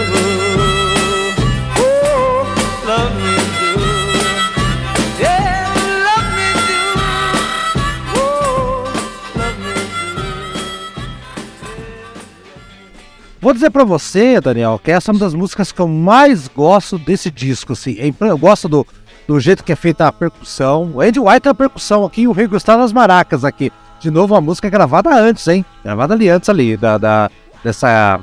[13.42, 16.98] Vou dizer pra você, Daniel, que essa é uma das músicas que eu mais gosto
[16.98, 17.96] desse disco, assim.
[18.00, 18.88] É Eu gosto do,
[19.28, 20.92] do jeito que é feita a percussão.
[20.96, 23.72] O Andy White é a percussão aqui e o Ringo está nas maracas aqui.
[24.00, 25.64] De novo, a música gravada antes, hein?
[25.84, 27.30] Gravada ali antes ali, da, da-
[27.64, 28.20] dessa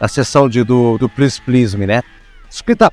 [0.00, 2.02] da sessão de, do, do Please Please Me, né?
[2.50, 2.92] Escrita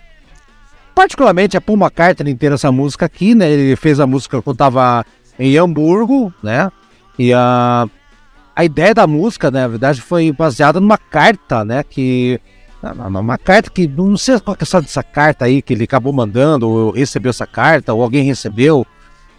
[0.96, 3.50] particularmente é Paul McCartney inteira essa música aqui, né?
[3.50, 5.06] Ele fez a música quando tava
[5.40, 6.72] em Hamburgo, né?
[7.18, 7.88] E a,
[8.56, 11.84] a ideia da música, né, na verdade, foi baseada numa carta, né?
[11.84, 12.40] Que.
[12.82, 13.88] Uma uma carta que.
[13.88, 17.30] Não sei qual que é a dessa carta aí, que ele acabou mandando, ou recebeu
[17.30, 18.86] essa carta, ou alguém recebeu,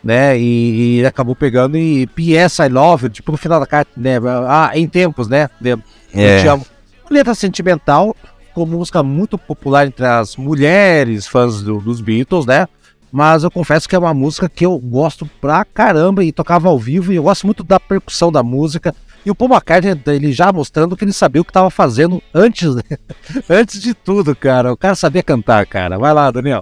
[0.02, 0.38] né?
[0.38, 3.90] E, e ele acabou pegando e PS I love you, tipo no final da carta,
[3.96, 4.16] né?
[4.48, 5.48] Ah, em tempos, né?
[5.62, 5.80] Eu
[6.14, 6.40] É.
[6.40, 6.66] te amo.
[7.10, 8.16] Letra sentimental,
[8.54, 12.66] com música muito popular entre as mulheres fãs do- dos Beatles, né?
[13.12, 16.78] Mas eu confesso que é uma música que eu gosto pra caramba e tocava ao
[16.78, 18.92] vivo e eu gosto muito da percussão da música.
[19.24, 22.74] E o Paul McCartney, ele já mostrando que ele sabia o que estava fazendo antes,
[22.74, 22.82] né?
[23.48, 24.72] antes de tudo, cara.
[24.72, 25.96] O cara sabia cantar, cara.
[25.98, 26.60] Vai lá, Daniel.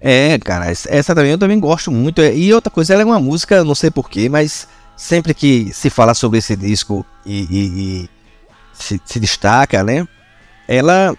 [0.00, 2.20] É, cara, essa essa também eu também gosto muito.
[2.20, 4.66] É, E outra coisa, ela é uma música, não sei porquê, mas
[4.96, 8.10] sempre que se fala sobre esse disco e, e- e
[8.72, 10.06] se, se destaca, né?
[10.68, 11.14] Ela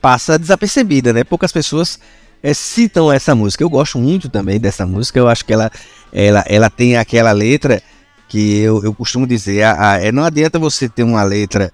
[0.00, 1.24] passa desapercebida, né?
[1.24, 1.98] Poucas pessoas
[2.42, 3.62] é, citam essa música.
[3.62, 5.18] Eu gosto muito também dessa música.
[5.18, 5.70] Eu acho que ela,
[6.12, 7.82] ela, ela tem aquela letra
[8.28, 11.72] que eu, eu costumo dizer: a- a- é, não adianta você ter uma letra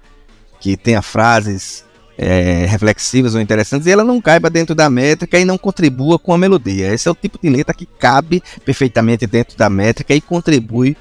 [0.59, 1.85] que tenha frases
[2.17, 6.33] é, reflexivas ou interessantes e ela não caiba dentro da métrica e não contribua com
[6.33, 6.91] a melodia.
[6.93, 10.97] Esse é o tipo de letra que cabe perfeitamente dentro da métrica e contribui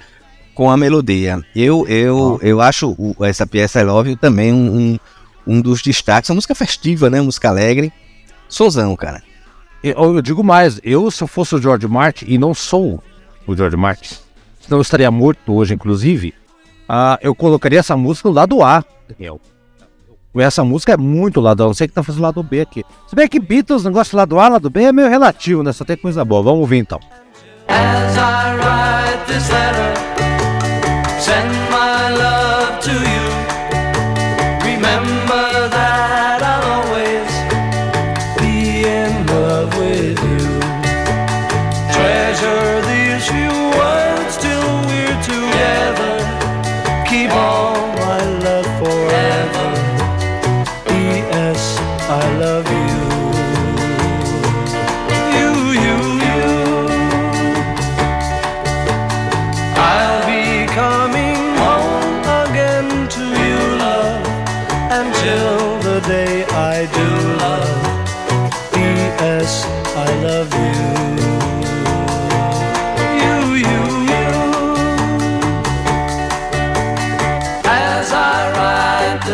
[0.57, 1.41] com a melodia.
[1.55, 4.99] Eu, eu, eu acho o- essa peça I Love You também um,
[5.47, 6.29] um, um dos destaques.
[6.29, 7.21] É uma música festiva, né?
[7.21, 7.93] Música alegre.
[8.49, 9.23] Sonzão, cara.
[9.85, 13.01] Eu, eu digo mais, eu se eu fosse o George Martin, e não sou
[13.47, 14.17] o George Martin,
[14.61, 16.35] senão eu estaria morto hoje, inclusive,
[16.89, 19.41] ah, eu colocaria essa música no lado A, Daniel.
[20.39, 22.83] Essa música é muito lado A, não sei que tá fazendo lado B aqui.
[23.07, 25.73] Se bem que Beatles, negócio de lado A, lado B é meio relativo, né?
[25.73, 26.43] Só tem coisa boa.
[26.43, 26.99] Vamos ouvir então.
[27.69, 30.26] As I write this letter,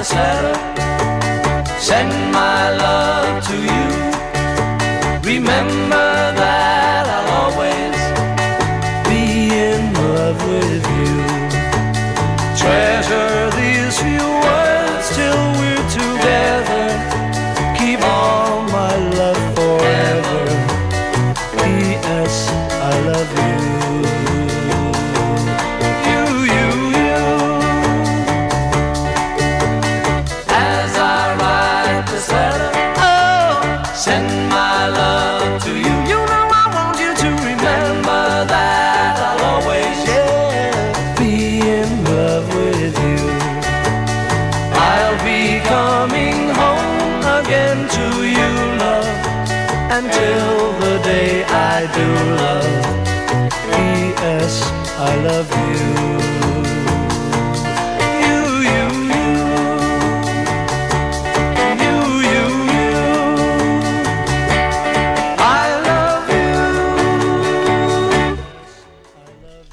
[0.02, 0.54] this letter,
[1.78, 3.81] send my love to you.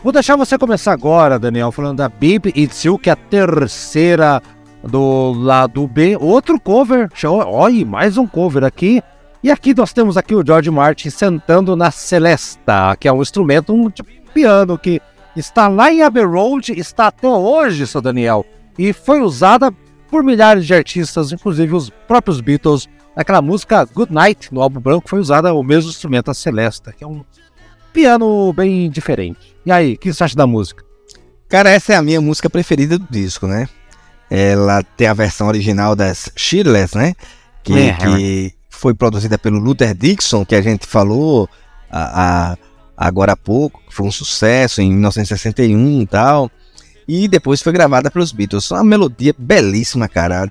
[0.09, 4.41] Vou deixar você começar agora, Daniel, falando da Baby It's You, que é a terceira
[4.83, 6.17] do lado B.
[6.19, 7.11] Outro cover,
[7.45, 9.03] olha, mais um cover aqui.
[9.43, 13.71] E aqui nós temos aqui o George Martin sentando na Celesta, que é um instrumento,
[13.71, 14.99] um tipo piano que
[15.35, 18.43] está lá em Abbey Road, está até hoje, seu Daniel,
[18.79, 19.71] e foi usada
[20.09, 22.89] por milhares de artistas, inclusive os próprios Beatles.
[23.15, 27.03] Aquela música Good Night, no álbum branco, foi usada o mesmo instrumento, a Celesta, que
[27.03, 27.23] é um
[27.93, 29.55] piano bem diferente.
[29.65, 30.83] E aí, o que você acha da música?
[31.47, 33.67] Cara, essa é a minha música preferida do disco, né?
[34.29, 37.15] Ela tem a versão original das Shirtless, né?
[37.63, 41.49] Que, É, que foi produzida pelo Luther Dixon, que a gente falou
[41.91, 42.57] a- a-
[42.95, 46.51] agora há pouco, que foi um sucesso em 1961 e tal.
[47.07, 48.69] E depois foi gravada pelos Beatles.
[48.69, 50.49] Uma melodia belíssima, cara.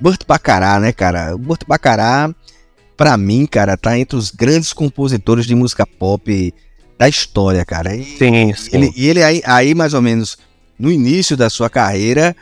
[0.00, 1.34] Burt Bacharach, né, cara?
[1.34, 2.34] O Burt Bacharach
[2.96, 6.54] pra mim, cara, tá entre os grandes compositores de música pop
[7.00, 7.96] da história, cara.
[7.96, 8.68] E Sim, sim.
[8.74, 10.36] ele, e ele aí, aí, mais ou menos,
[10.78, 12.36] no início da sua carreira,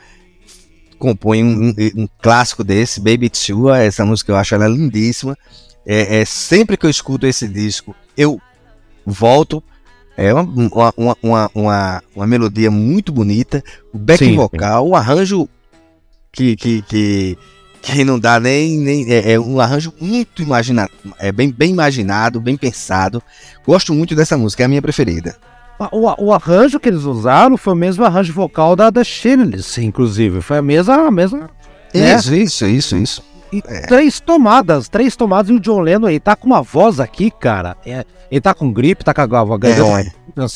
[0.97, 1.73] compõe um, um-
[2.03, 3.69] um clássico desse, Baby You.
[3.73, 5.37] Essa música eu acho ela lindíssima.
[5.85, 8.37] É, é, sempre que eu escuto esse disco, eu
[9.05, 9.63] volto.
[10.17, 13.63] É uma, uma, uma, uma, uma, melodia muito bonita.
[13.93, 14.35] O back Sim, sim.
[14.35, 15.47] vocal, o arranjo
[16.33, 17.37] que, que, que,
[17.81, 18.77] que não dá nem.
[18.77, 20.91] nem é, é um arranjo muito imaginado.
[21.17, 23.21] É bem, bem imaginado, bem pensado.
[23.65, 25.35] Gosto muito dessa música, é a minha preferida.
[25.91, 30.41] O, o arranjo que eles usaram foi o mesmo arranjo vocal da, da Shirley's, inclusive.
[30.41, 31.07] Foi a mesma.
[31.07, 31.49] A mesma
[31.93, 32.15] É.
[32.15, 33.23] Isso, isso, isso, isso.
[33.51, 35.49] e três tomadas, três tomadas.
[35.49, 37.77] E o John Lennon, ele tá com uma voz aqui, cara.
[37.85, 39.71] é, ele tá com gripe, tá com a garganta.
[40.01, 40.11] É.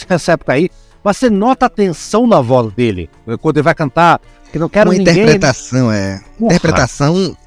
[0.10, 0.70] Nessa época aí.
[1.04, 3.10] Mas você nota a tensão na voz dele.
[3.42, 4.22] Quando ele vai cantar,
[4.52, 5.14] que não quero Uma ninguém.
[5.14, 6.22] interpretação, é.
[6.40, 7.38] Porra, Interpretação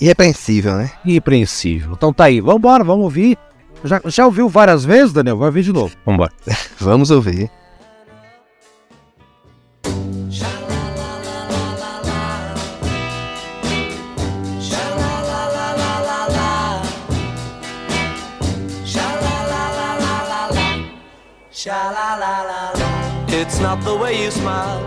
[0.00, 0.90] irrepreensível, né?
[1.04, 1.92] Irrepreensível.
[1.92, 3.38] Então tá aí, vambora, vamos ouvir.
[3.82, 5.36] Já, já ouviu várias vezes, Daniel?
[5.36, 5.94] Vai ouvir de novo.
[6.06, 6.32] Vambora.
[6.80, 7.50] Vamos ouvir.
[23.64, 24.84] Not the way you smile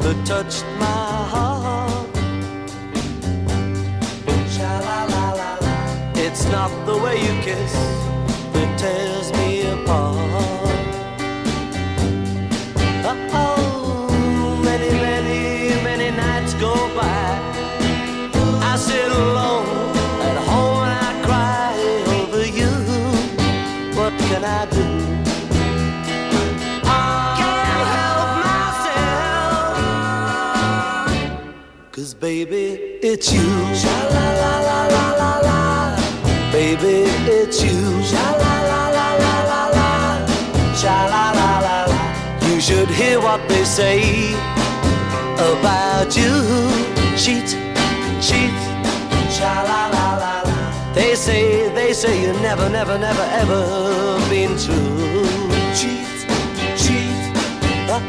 [0.00, 2.08] that touched my heart.
[6.24, 7.72] It's not the way you kiss
[8.52, 9.45] that tears me
[32.20, 33.46] baby, it's you.
[36.52, 37.76] Baby, it's you.
[42.48, 44.32] You should hear what they say
[45.34, 46.34] about you.
[47.16, 47.48] Cheat,
[48.20, 48.56] cheat.
[50.94, 55.26] They say, they say you never, never, never, ever been true.
[55.74, 56.26] Cheat,
[56.78, 57.16] cheat.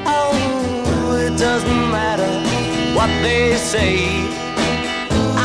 [0.06, 2.47] Oh, it doesn't matter
[3.08, 3.98] what they say.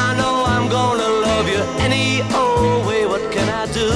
[0.04, 3.06] I know I'm gonna love you any old way.
[3.06, 3.90] What can I do?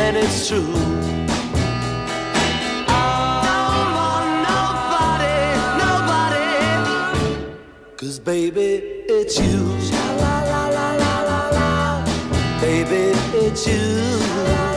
[0.00, 0.74] And it's true.
[7.96, 9.64] Cause baby, it's you.
[10.20, 12.04] La la la la la la.
[12.60, 13.16] Baby,
[13.46, 14.73] it's you.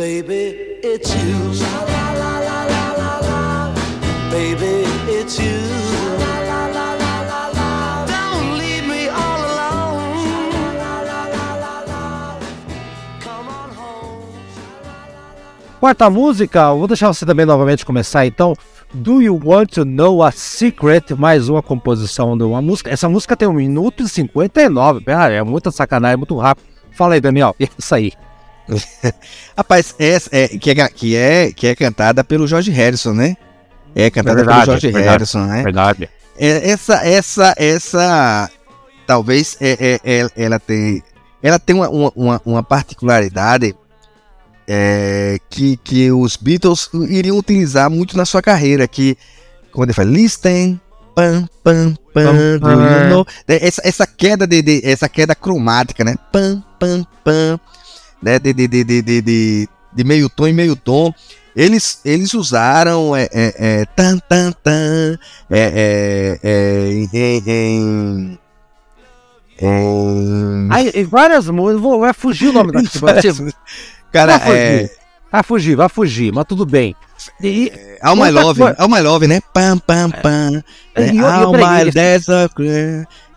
[0.00, 1.36] Baby, it's you.
[4.30, 5.60] Baby, it's you.
[8.06, 10.24] Don't leave me alone.
[13.20, 14.24] Come on home.
[15.78, 18.54] Quarta música, vou deixar você também novamente começar então.
[18.94, 21.14] Do You Want to Know a Secret?
[21.14, 22.90] Mais uma composição de uma música.
[22.90, 25.02] Essa música tem 1 minuto e 59.
[25.02, 26.64] Pera, é muita sacanagem, é muito rápido.
[26.92, 27.54] Fala aí, Daniel.
[27.78, 28.12] Isso aí.
[29.56, 33.36] Rapaz, essa é, que, é, que, é, que é cantada pelo George Harrison, né?
[33.94, 35.08] É cantada Verdade, pelo George verdade.
[35.08, 35.62] Harrison, né?
[35.62, 36.10] Verdade.
[36.38, 38.50] É, essa, essa, essa,
[39.06, 41.02] talvez é, é- é- ela tem,
[41.42, 43.74] ela tem uma, uma- uma, particularidade
[44.66, 49.16] é, que, que os Beatles iriam utilizar muito na sua carreira, que
[49.72, 50.80] quando ele fala listen,
[51.14, 52.32] pam, pam, pam,
[52.62, 53.26] you know?
[53.48, 56.14] É, essa, essa queda de, de- essa queda cromática, né?
[56.32, 57.60] Pam, pam, pam,
[58.22, 58.38] né?
[58.38, 61.12] De, de, de, de, de, de- meio tom em meio tom.
[61.56, 65.18] Eles, eles usaram é, é, é, tan, tan, tan,
[65.50, 68.38] é, é, é, em, em,
[69.60, 71.80] em- Aí, e várias músicas.
[71.82, 72.80] vou- Vai fugir o nome da
[74.12, 74.90] Cara, vai é, fugir.
[75.30, 76.94] Vai fugir, vai fugir, mas tudo bem.
[77.42, 77.72] E,
[78.02, 79.40] All My Love, coisa- All My Love, né?
[79.52, 80.50] Pam, pam, pam.
[80.50, 80.62] né?
[80.96, 82.52] E- e All My Desert.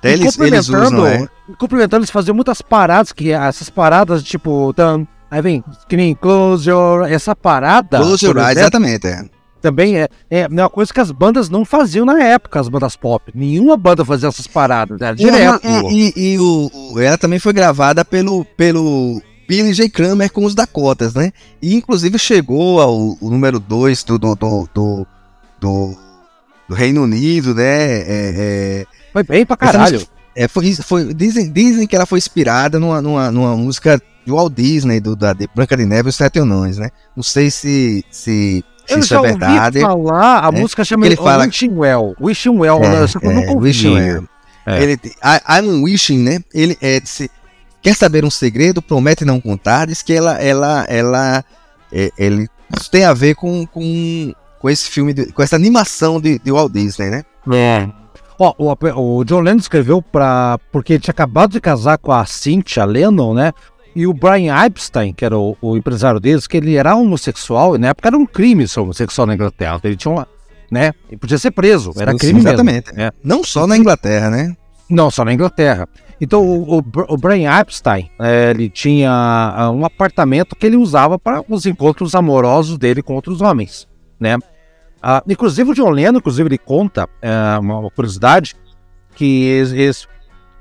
[0.04, 1.28] E Eles, eles usam, é.
[1.58, 6.70] complementando, eles faziam muitas paradas, que essas paradas, tipo, tan, aí vem, que nem Close
[6.70, 7.04] Your...
[7.12, 9.08] Essa parada, Close Your Eyes, exatamente.
[9.08, 9.24] É.
[9.62, 13.32] Também é, é uma coisa que as bandas não faziam na época, as bandas pop.
[13.34, 15.62] Nenhuma banda fazia essas paradas, era direto.
[15.90, 19.88] E, e- e o, ela também foi gravada pelo, pelo Billy J.
[19.90, 21.32] Kramer com os Dakotas, né?
[21.62, 25.08] E inclusive chegou ao número 2 do, do, do, do,
[25.62, 25.98] do-
[26.68, 27.64] do Reino Unido, né?
[27.64, 29.94] É, é, Foi bem pra caralho.
[29.94, 34.36] música- é, foi, foi- dizem, dizem que ela foi inspirada numa, numa, numa música do
[34.36, 36.90] Walt Disney, do, da de Branca de Neve e os Sete Anões, né?
[37.16, 39.82] Não sei se, se, Eu isso já é ouvi verdade.
[39.82, 40.60] falar, a né?
[40.60, 42.16] música chama Ele fala- Wishing Well.
[42.20, 43.08] Wishing Well, É, né?
[43.08, 43.68] Só que eu é, nunca ouvi.
[43.68, 44.24] Wishing Well.
[44.66, 44.82] É.
[44.82, 46.40] Ele, I, I'm wishing, né?
[46.54, 47.30] Ele é se
[47.82, 51.44] quer saber um segredo, promete não contar, diz que ela ela ela
[51.92, 56.20] é, ele isso tem a ver com, com, com esse filme, de- com essa animação
[56.20, 57.24] de, de Walt Disney, né?
[58.44, 60.60] Ó, o, o John Lennon escreveu pra.
[60.72, 63.54] Porque ele tinha acabado de casar com a Cynthia Lennon, né?
[63.96, 67.78] E o Brian Epstein, que era o, o empresário deles, que ele era homossexual, e
[67.78, 69.80] na época era um crime ser homossexual na Inglaterra.
[69.84, 70.28] Ele tinha uma.
[70.70, 70.92] Né?
[71.08, 72.50] Ele podia ser preso, era Sim, crime sim, mesmo.
[72.50, 72.92] exatamente.
[73.00, 73.12] É.
[73.24, 74.58] Não só na Inglaterra, né?
[74.90, 75.88] Não, só na Inglaterra.
[76.20, 81.20] Então o, o, o Brian Epstein, é, ele tinha ah, um apartamento que ele usava
[81.20, 83.88] para os encontros amorosos dele com outros homens,
[84.20, 84.38] né?
[85.06, 88.56] Ah, inclusive o John Lennon, inclusive ele conta é, uma, curiosidade
[89.14, 90.08] que eles, eles,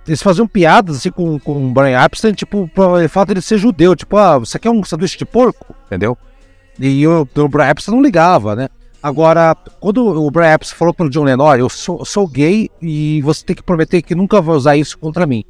[0.05, 3.95] eles faziam piadas assim com, com o Brian Epstein, tipo, pelo fato de ser judeu,
[3.95, 6.19] tipo, ah, você quer um sanduíche de porco, entendeu?
[6.77, 8.69] E o, o Brian Epstein não ligava, né?
[9.01, 13.23] Agora, quando o Brian Epstein falou pro John Lennon, olha, eu sou, sou gay e
[13.23, 15.45] você tem que prometer que nunca vai usar isso contra mim.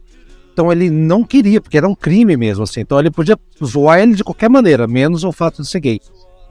[0.52, 2.80] Então ele não queria, porque era um crime mesmo, assim.
[2.80, 6.00] Então ele podia zoar ele de qualquer maneira, menos o fato de ser gay.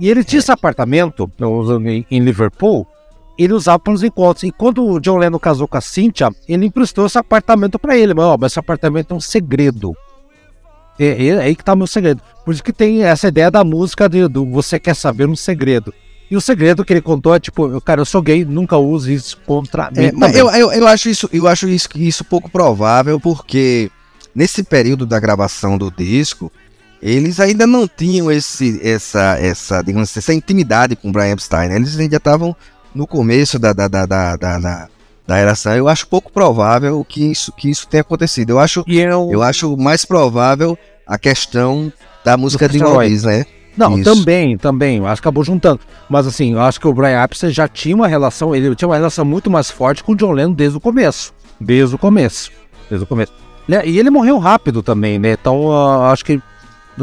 [0.01, 1.31] E ele tinha esse apartamento
[2.09, 2.87] em Liverpool,
[3.37, 4.41] ele usava para os encontros.
[4.41, 8.15] E quando o John Lennon casou com a Cynthia, ele emprestou esse apartamento para ele.
[8.15, 9.95] Mas, ó, mas esse apartamento é um segredo.
[10.99, 12.19] É, é aí que tá o meu segredo.
[12.43, 15.93] Por isso que tem essa ideia da música de, do Você Quer Saber um Segredo.
[16.31, 19.37] E o segredo que ele contou é tipo, cara, eu sou gay, nunca use isso
[19.45, 20.05] contra mim.
[20.05, 23.91] É, mas eu, eu, eu acho isso, eu acho isso, isso pouco provável, porque
[24.33, 26.51] nesse período da gravação do disco,
[27.01, 31.69] eles ainda não tinham esse, essa, essa, digamos essa intimidade com o Brian Epstein.
[31.69, 31.75] né?
[31.75, 32.55] Eles ainda estavam
[32.93, 34.87] no começo da, da, da, da, da,
[35.27, 35.75] da, relação.
[35.75, 38.51] Eu acho pouco provável que isso, que isso tenha acontecido.
[38.51, 41.91] Eu acho, eu, eu acho mais provável a questão
[42.23, 43.45] da música de Disney, né?
[43.75, 44.13] Não, Isso.
[44.13, 44.97] também, também.
[44.97, 45.79] Eu acho que acabou juntando.
[46.09, 48.97] Mas assim, eu acho que o Brian Epstein já tinha uma relação, ele tinha uma
[48.97, 51.33] relação muito mais forte com o John Lennon desde o começo.
[51.59, 52.51] Desde o começo.
[52.89, 53.31] Desde o começo.
[53.67, 55.31] Né, E ele morreu rápido também, né?
[55.31, 56.41] Então ah, acho que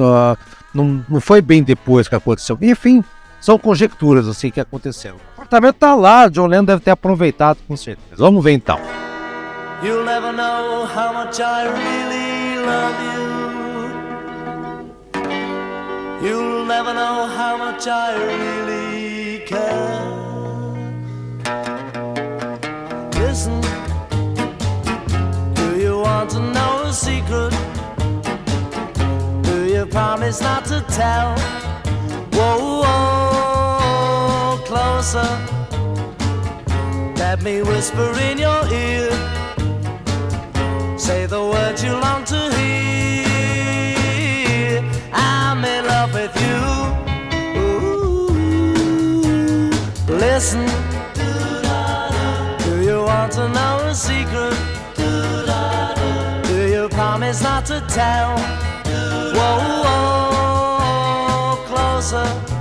[0.04, 0.36] ah,
[0.74, 2.58] não, não foi bem depois que aconteceu.
[2.60, 3.02] Enfim,
[3.40, 5.16] são conjecturas assim que aconteceram.
[5.16, 8.16] O apartamento tá lá, John Lennon deve ter aproveitado com certeza.
[8.16, 8.78] Vamos ver então.
[9.82, 13.18] You'll never know how much I really love you.
[16.20, 20.18] You'll never know how much I really care.
[23.20, 23.60] Listen,
[25.54, 27.57] do you want to know a secret?
[29.98, 31.36] Promise not to tell?
[32.30, 35.28] Whoa, whoa, closer.
[37.16, 39.10] Let me whisper in your ear.
[40.96, 43.64] Say the words you long to hear.
[45.12, 46.60] I'm in love with you.
[47.60, 48.30] Ooh.
[50.06, 50.64] Listen.
[52.64, 54.56] Do you want to know a secret?
[56.46, 58.38] Do you promise not to tell?
[59.36, 62.57] Whoa, whoa, closer.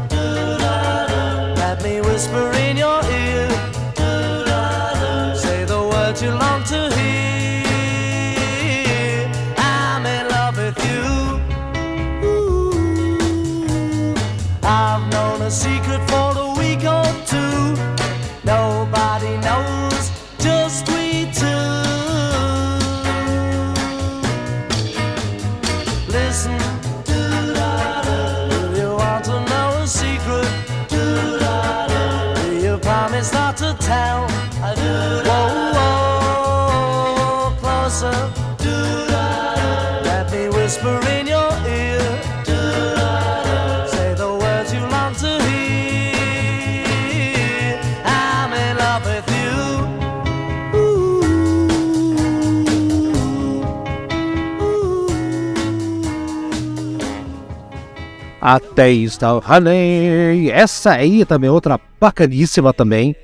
[58.55, 60.49] Até está Honey.
[60.51, 63.15] Essa aí também é outra bacaníssima também.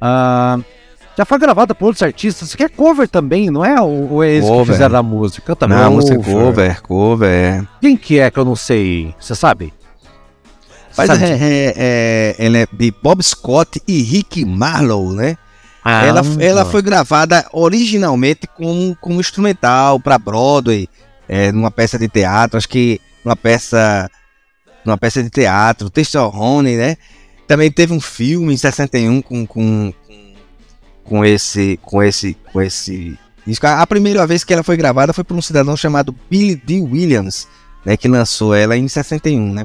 [0.00, 0.58] Ah,
[1.16, 2.52] já foi gravada por outros artistas.
[2.52, 3.80] Aqui é cover também, não é?
[3.80, 4.74] Ou, é eles que Cover.
[4.74, 5.52] fizeram a música?
[5.52, 7.28] Eu também Não, música cover, cover.
[7.30, 7.62] é.
[7.80, 9.14] Quem que é que eu não sei?
[9.20, 9.72] Você sabe?
[10.96, 11.24] Mas Sabe?
[11.24, 15.36] é, é, é- ela é de Bob Scott e Rick Marlowe, né?
[15.84, 20.88] Ah, ela, ela foi gravada originalmente como, como instrumental para Broadway,
[21.28, 24.08] é, numa peça de teatro, acho que numa peça,
[24.84, 25.90] numa peça de teatro,
[26.34, 26.96] Honey, né?
[27.46, 29.92] Também teve um filme em 61 com, com,
[31.04, 33.66] com, esse, com esse, com esse disco.
[33.66, 36.80] A primeira vez que ela foi gravada foi por um cidadão chamado Billy D.
[36.80, 37.46] Williams,
[37.84, 37.96] né?
[37.96, 39.64] Que lançou ela em 61, né?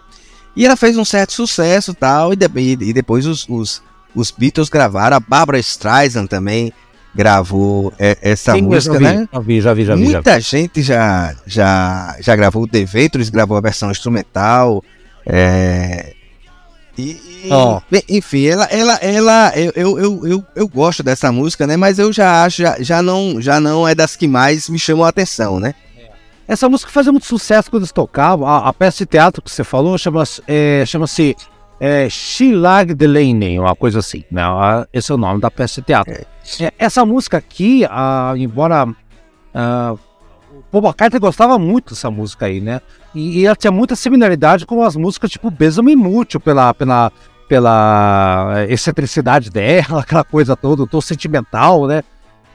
[0.55, 2.49] E ela fez um certo sucesso tal, e, de-
[2.81, 3.81] e- depois os, os,
[4.13, 6.73] os Beatles gravaram, a Barbara Streisand também
[7.15, 9.29] gravou é, essa Sim, música, já vi, né?
[9.31, 10.01] Já vi, já vi, já vi.
[10.01, 10.13] já vi.
[10.13, 14.83] Muita gente já, já, já gravou, o The Ventures gravou a versão instrumental,
[15.31, 16.13] é,
[16.97, 17.11] e,
[17.45, 17.49] e-
[17.89, 21.77] bem, enfim, ela, ela, ela eu, eu, eu, eu, gosto dessa música, né?
[21.77, 25.05] Mas eu já acho, já, já, não, já não é das que mais me chamam
[25.05, 25.73] a atenção, né?
[26.47, 28.47] Essa música fazia muito sucesso quando eles tocavam.
[28.47, 31.35] A, a peça de teatro que você falou chama-se é, chama-se,
[31.79, 34.23] é, Shilag Delaney, uma coisa assim.
[34.31, 34.41] Né?
[34.91, 36.13] Esse é o nome da peça de teatro.
[36.59, 38.87] É, essa música aqui, ah, embora
[39.53, 39.93] ah,
[40.71, 42.81] Paul McCartney gostava muito dessa música aí, né?
[43.13, 47.11] E, e ela tinha muita similaridade com as músicas tipo Besame Mútil, pela, pela,
[47.47, 52.03] pela excentricidade dela, aquela coisa toda, o tom sentimental, né?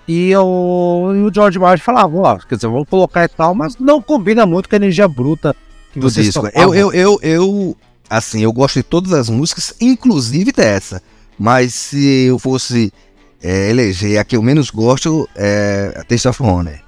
[0.06, 3.76] E o, e o George Martin falava, ó, quer dizer, vamos colocar e tal, mas
[3.78, 5.56] não combina muito com a energia bruta
[5.92, 6.46] que do vocês disco.
[6.54, 7.76] Eu, eu, eu, eu,
[8.08, 11.02] assim, eu gosto de todas as músicas, inclusive dessa.
[11.38, 12.92] Mas se eu fosse
[13.42, 16.83] é, eleger a que eu menos gosto, é a Taste of Honor.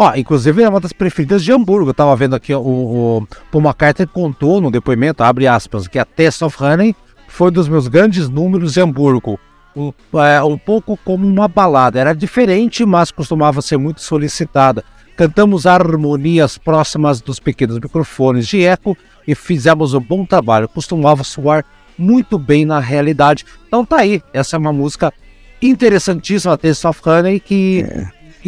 [0.00, 1.90] Ó, inclusive é uma das preferidas de Hamburgo.
[1.90, 6.04] Eu tava vendo aqui, o, o Paul McCartney contou no depoimento, abre aspas, que a
[6.04, 6.94] Test of Honey
[7.26, 9.40] foi um dos meus grandes números de Hamburgo.
[9.74, 11.98] Um, é, um pouco como uma balada.
[11.98, 14.84] Era diferente, mas costumava ser muito solicitada.
[15.16, 18.96] Cantamos harmonias próximas dos pequenos microfones de eco
[19.26, 20.68] e fizemos um bom trabalho.
[20.68, 21.64] Costumava soar
[21.98, 23.44] muito bem na realidade.
[23.66, 24.22] Então tá aí.
[24.32, 25.12] Essa é uma música
[25.60, 27.84] interessantíssima, Taste of Honey, que...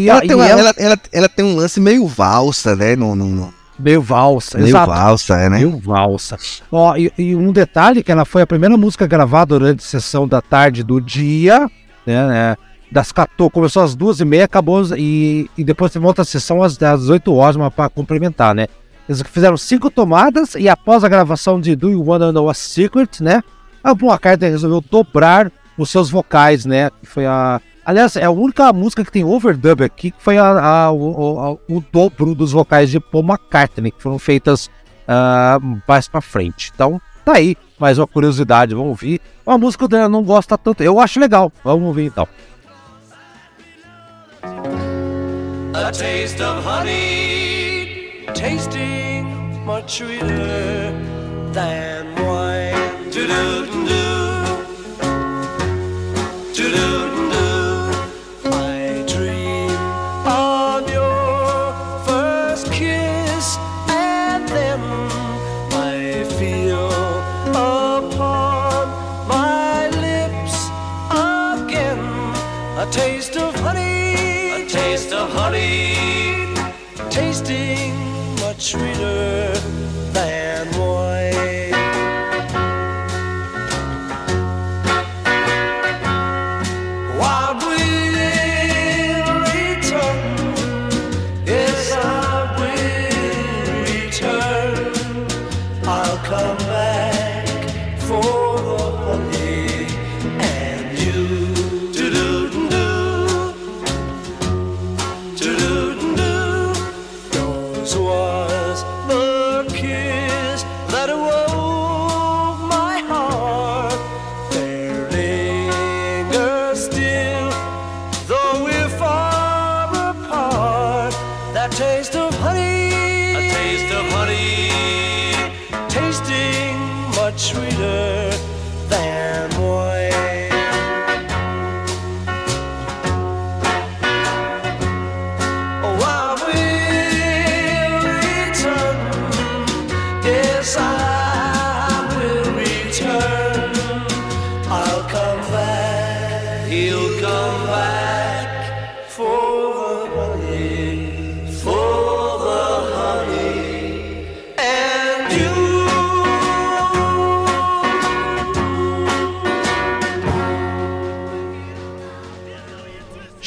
[0.02, 2.97] E, Ela tem, uma- ela- ela, ela, ela tem um lance meio valsa, né?
[2.97, 4.90] No, no, no- Meio valsa, meio exato.
[4.90, 5.56] valsa, é, né?
[5.59, 6.36] Meio valsa.
[6.70, 10.28] Ó, e, e um detalhe que ela foi a primeira música gravada durante a sessão
[10.28, 11.60] da tarde do dia,
[12.06, 12.27] né?
[12.28, 12.56] né,
[12.93, 16.81] das 14, começou às duas e meia, acabou e, e depois teve outra sessão às,
[16.82, 18.66] às 18 horas para complementar, né?
[19.09, 23.20] Eles fizeram cinco tomadas e após a gravação de Do You Wanna Know a Secret,
[23.22, 23.43] né?
[23.82, 26.90] A Paul McCartney resolveu dobrar os seus vocais, né?
[27.02, 27.60] Foi a
[27.91, 30.47] Aliás, é a única música que tem overdub aqui, que foi a,
[30.87, 34.71] a- o, o- dobro dos vocais de Paul McCartney, que foram feitas
[35.09, 35.59] ah,
[35.89, 36.71] mais pra frente.
[36.73, 39.21] Então, tá aí, mais uma curiosidade, vamos ouvir.
[39.45, 42.29] Uma música que eu não gosta tanto, eu acho legal, vamos ouvir então.
[45.75, 49.25] A taste of honey, tasting
[49.67, 50.93] much sweeter
[51.53, 53.11] than wine.
[53.11, 53.91] Do-do-do-do.
[56.55, 56.99] Do-do-do-do.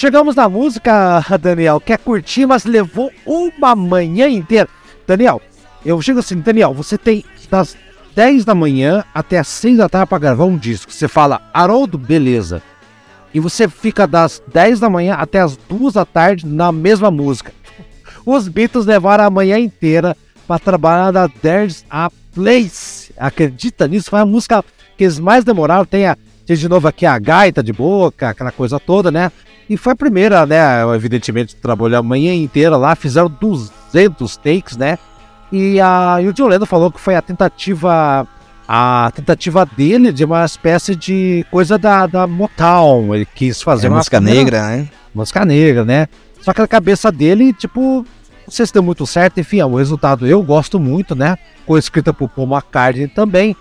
[0.03, 4.67] Chegamos na música, Daniel, quer curtir, mas levou uma manhã inteira.
[5.07, 5.41] Daniel,
[5.85, 7.77] eu chego assim, Daniel, você tem das
[8.13, 10.91] 10 da manhã até as 6 da tarde para gravar um disco.
[10.91, 12.61] Você fala, Haroldo, beleza.
[13.34, 17.53] E você fica das 10 da manhã até as 2 da tarde na mesma música.
[18.25, 23.13] Os Beatles levaram a manhã inteira para trabalhar na There's a Place.
[23.15, 24.09] Acredita nisso?
[24.09, 24.65] Foi a música
[24.97, 25.85] que eles mais demoraram.
[25.85, 29.31] Tem, a, tem de novo aqui a gaita de boca, aquela coisa toda, né?
[29.69, 30.57] E foi a primeira, né?
[30.95, 34.98] Evidentemente, trabalhou a manhã inteira lá, fizeram 200 takes, né?
[35.52, 38.27] E, a, e o John Lennon falou que foi a tentativa
[38.68, 43.14] a tentativa dele de uma espécie de coisa da, da Motown.
[43.14, 44.90] Ele quis fazer É uma música primeira- negra, né?
[45.14, 46.07] música negra, né?
[46.41, 48.06] Só que na cabeça dele, tipo,
[48.45, 51.38] não sei se deu muito certo, enfim, é um resultado eu gosto muito, né?
[51.68, 53.56] Foi escrita por Paul McCartney também.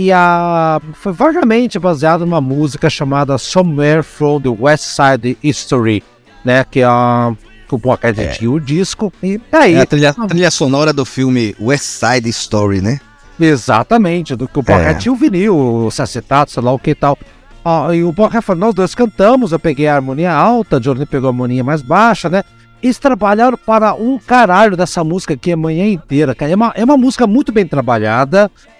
[0.00, 6.02] E a foi vagamente baseada numa música chamada Somewhere from the West Side History,
[6.42, 6.64] né?
[6.64, 7.34] Que é a
[7.68, 8.48] que o McCartney É.
[8.48, 9.12] o disco.
[9.22, 12.98] E aí, É a trilha, trilha sonora do filme West Side Story, né?
[13.38, 14.64] Exatamente, do que o É.
[14.64, 17.18] Pocket tinha o vinil, o acetato, sei lá o que e tal.
[17.62, 21.04] Ah, e o Pocket falou, nós dois cantamos, eu peguei a harmonia alta, a Johnny
[21.04, 22.42] pegou a harmonia mais baixa, né?
[22.82, 26.50] Eles trabalharam para um caralho dessa música aqui a manhã inteira, cara.
[26.50, 28.50] É uma, é uma música muito bem trabalhada,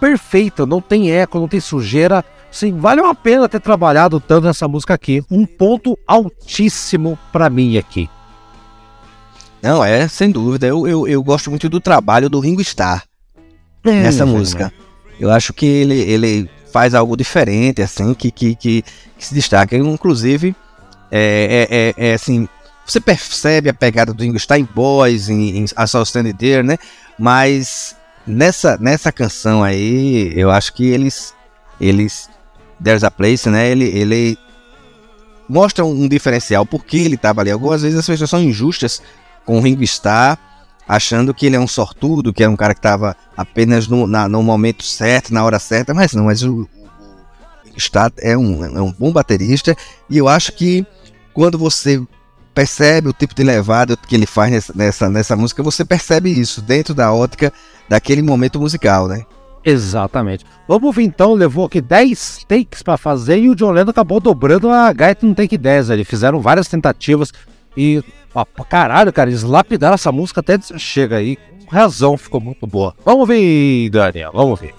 [0.00, 2.24] perfeita, não tem eco, não tem sujeira.
[2.50, 5.22] Sim, vale a pena ter trabalhado tanto nessa música aqui.
[5.30, 8.08] Um ponto altíssimo pra mim aqui.
[9.62, 10.66] Não, é, sem dúvida.
[10.66, 13.02] Eu, eu, eu gosto muito do trabalho do Ringo Starr
[13.84, 14.72] nessa Hum, música.
[15.18, 19.76] Eu acho que ele, ele faz algo diferente, assim, que, que, que, que se destaca.
[19.76, 20.54] Inclusive,
[21.10, 22.48] é, é, é, é, assim,
[22.84, 26.62] você percebe a pegada do Ringo Starr em Boys, em, em A Soul Stand There,
[26.62, 26.78] né?
[27.18, 27.95] Mas
[28.26, 31.34] nessa, nessa canção aí, eu acho que eles,
[31.80, 32.28] eles
[32.82, 33.70] There's a Place, né?
[33.70, 34.38] Ele, ele
[35.48, 37.50] mostra um diferencial, porque ele estava ali.
[37.50, 39.00] Algumas vezes as pessoas são injustas
[39.44, 40.38] com o Ringo Starr,
[40.88, 44.28] achando que ele é um sortudo, que é um cara que estava apenas no, na-
[44.28, 46.68] no momento certo, na hora certa, mas não, mas o,
[47.76, 49.76] Starr é um, é um bom baterista,
[50.08, 50.86] e eu acho que
[51.34, 52.02] quando você
[52.54, 56.62] percebe o tipo de levada que ele faz nessa, nessa, nessa música, você percebe isso
[56.62, 57.52] dentro da ótica
[57.88, 59.24] daquele momento musical, né?
[59.64, 60.44] Exatamente.
[60.68, 64.70] Vamos ver então, levou aqui 10 takes pra fazer e o John Lennon acabou dobrando
[64.70, 65.90] a gaita no take 10.
[65.90, 67.32] Eles fizeram várias tentativas
[67.76, 68.02] e,
[68.32, 71.36] ó, caralho, cara, eles lapidaram essa música até chega aí.
[71.66, 72.94] Com razão, ficou muito boa.
[73.04, 74.72] Vamos ver, Daniel, vamos ver.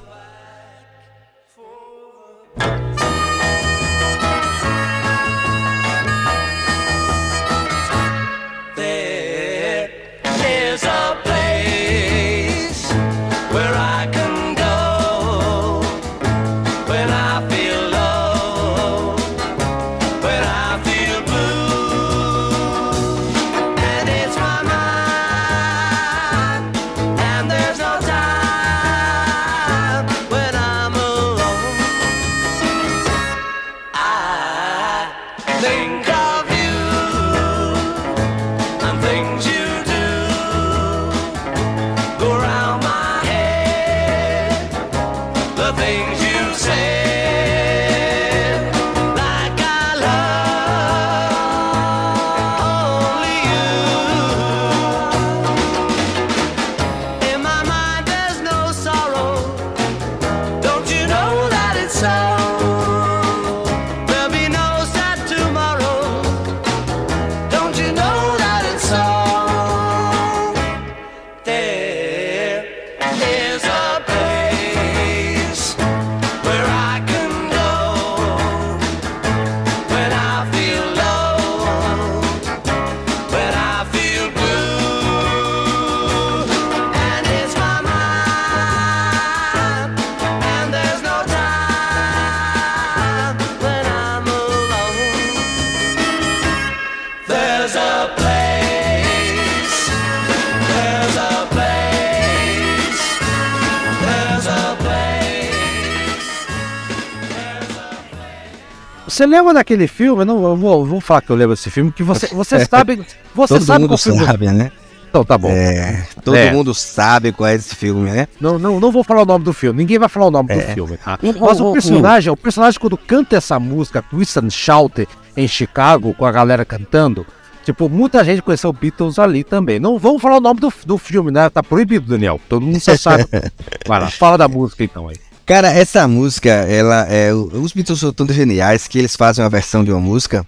[109.18, 110.24] Você lembra daquele filme?
[110.24, 113.04] Não, eu vou, eu vou falar que eu lembro desse filme, que você, você sabe.
[113.34, 114.24] Você Todo sabe mundo qual filme.
[114.24, 114.72] sabe, né?
[115.10, 115.50] Então tá bom.
[115.50, 116.52] É, todo É.
[116.52, 118.28] mundo sabe qual é esse filme, né?
[118.40, 120.60] Não, não, não vou falar o nome do filme, ninguém vai falar o nome do
[120.60, 120.74] É.
[120.76, 121.18] filme, tá?
[121.24, 125.08] Um- Mas um- o um- personagem, o personagem quando canta essa música, Twist and Shout,
[125.36, 127.26] em Chicago, com a galera cantando,
[127.66, 129.80] tipo, muita gente conheceu Beatles ali também.
[129.80, 131.50] Não vamos falar o nome do, do filme, né?
[131.50, 132.40] Tá proibido, Daniel.
[132.48, 133.26] Todo mundo já sabe.
[133.88, 135.16] Vai lá, fala da música então aí.
[135.48, 137.34] Cara, essa música, ela é.
[137.34, 140.46] Os Beatles são tão geniais que eles fazem uma versão de uma música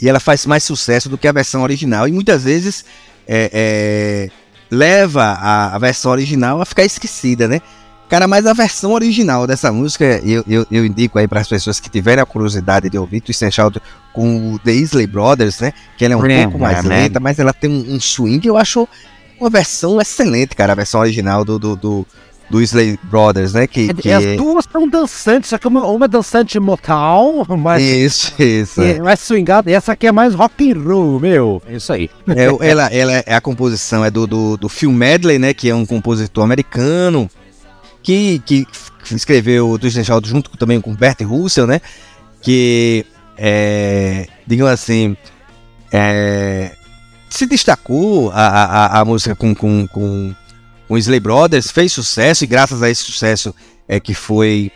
[0.00, 2.06] e ela faz mais sucesso do que a versão original.
[2.06, 2.84] E muitas vezes
[3.26, 4.30] é, é,
[4.70, 7.62] leva a, a versão original a ficar esquecida, né?
[8.10, 11.80] Cara, mas a versão original dessa música, eu, eu, eu indico aí para as pessoas
[11.80, 13.80] que tiverem a curiosidade de ouvir Twist and Shout
[14.12, 15.72] com o The Isley Brothers, né?
[15.96, 18.58] Que ela é um É, pouco mais lenta, mas ela tem um, um swing, eu
[18.58, 18.86] acho
[19.40, 22.06] uma versão excelente, cara, a versão original do, do, do,
[22.50, 23.66] do Isley Brothers, né?
[23.66, 27.82] Que, que É, As duas são dançantes, só que uma, uma é dançante Motown, mas
[27.82, 28.80] Isso, isso.
[28.80, 31.60] é mais swingada, e essa aqui é mais rock and roll, meu.
[31.66, 32.08] É isso aí.
[32.28, 35.52] É, ela, ela é a composição é do, do, do Phil Medley, né?
[35.52, 37.28] Que é um compositor americano
[38.02, 38.64] que, que
[39.12, 41.80] escreveu o Twist and Shout junto também com Bert Russell, né?
[42.40, 43.04] Que
[43.36, 45.16] é, digamos assim,
[45.92, 46.70] é,
[47.28, 50.34] se destacou a, a, a- a música com, com, com,
[50.88, 53.54] com Slay Brothers, fez sucesso e graças a esse sucesso
[53.88, 54.70] é que foi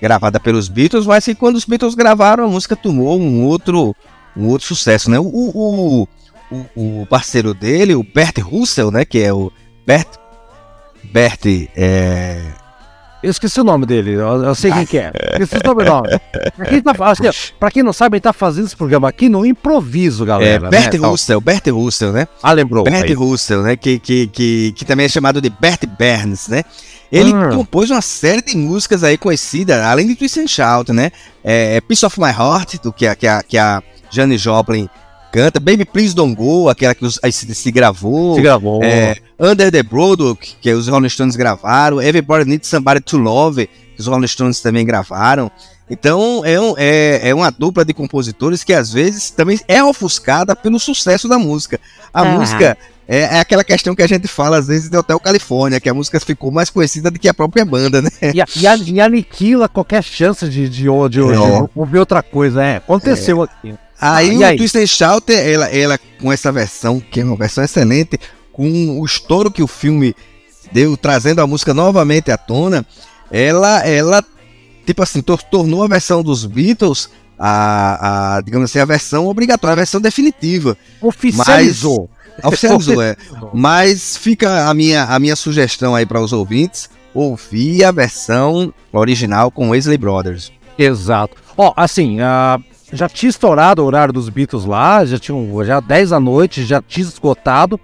[0.00, 3.94] gravada pelos Beatles, mas que quando os Beatles gravaram a música tomou um outro
[4.36, 5.18] um outro sucesso, né?
[5.18, 6.08] O, o,
[6.50, 9.04] o, o parceiro dele, o Bert Russell, né?
[9.04, 9.52] Que é o
[9.86, 10.08] Bert.
[11.04, 11.44] Bert.
[11.76, 12.42] É,
[13.24, 15.10] Eu esqueci o nome dele, eu, eu sei quem que é.
[15.40, 16.08] Esqueci o sobrenome.
[16.54, 19.46] Pra quem, tá, assim, pra quem não sabe, ele tá fazendo esse programa aqui no
[19.46, 20.68] improviso, é, galera.
[20.68, 21.00] Bert né?
[21.00, 21.10] Tal.
[21.10, 22.28] Russell, Bert Russell, né?
[22.42, 22.84] Ah, lembrou.
[22.84, 23.14] Bert aí.
[23.14, 23.76] Russell, né?
[23.76, 26.64] Que, que, que, que também é chamado de Bert Burns, né?
[27.10, 27.48] Ele Ah.
[27.48, 31.10] compôs uma série de músicas aí conhecidas, além de Twist and Shout, né?
[31.42, 34.86] É, Piece of My Heart, do que a, que a, que a Janis Joplin
[35.34, 35.58] canta.
[35.60, 38.34] Baby Please Don't Go, aquela que os, a se gravou.
[38.36, 38.82] Se gravou.
[38.84, 44.00] É, Under the Boardwalk, que os Rolling Stones gravaram, Everybody Needs Somebody to Love, que
[44.00, 45.50] os Rolling Stones também gravaram.
[45.90, 50.56] Então é, um- é, é uma dupla de compositores que às vezes também é ofuscada
[50.56, 51.78] pelo sucesso da música.
[52.12, 52.24] A Ah.
[52.24, 55.88] música é, é aquela questão que a gente fala às vezes de Hotel Califórnia, que
[55.90, 58.08] a música ficou mais conhecida do que a própria banda, né?
[58.32, 61.68] E, a- e, a- e aniquila qualquer chance de, de, de, de, É.
[61.74, 62.76] ouvir outra coisa, é.
[62.76, 63.74] Aconteceu aqui.
[64.00, 64.56] Aí Ah, o aí?
[64.56, 68.18] Twist and Shout, ela, ela com essa versão, que é uma versão excelente,
[68.52, 70.14] com o estouro que o filme
[70.72, 72.84] deu, trazendo a música novamente à tona,
[73.30, 74.24] ela, ela
[74.86, 77.08] tipo assim, tor- tornou a versão dos Beatles
[77.38, 80.76] a, a, digamos assim, a versão obrigatória, a versão definitiva.
[81.00, 82.08] Oficializou.
[82.42, 83.16] Oficializou, é.
[83.52, 89.50] Mas fica a minha, a minha sugestão aí para os ouvintes, ouvir a versão original
[89.50, 90.50] com Wesley Brothers.
[90.76, 91.36] Exato.
[91.56, 92.58] Ó, assim, ah,
[92.94, 96.80] já tinha estourado o horário dos Beatles lá, já tinham já 10 da noite, já
[96.80, 97.78] tinha esgotado.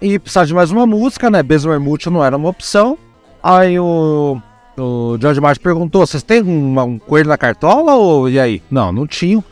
[0.00, 1.42] E precisava de mais uma música, né?
[1.42, 2.98] Besmer Multi não era uma opção.
[3.42, 4.40] Aí o,
[4.76, 7.94] o George Martin perguntou: vocês têm um, um coelho na cartola?
[7.94, 8.62] Ou e aí?
[8.70, 9.44] Não, não tinham.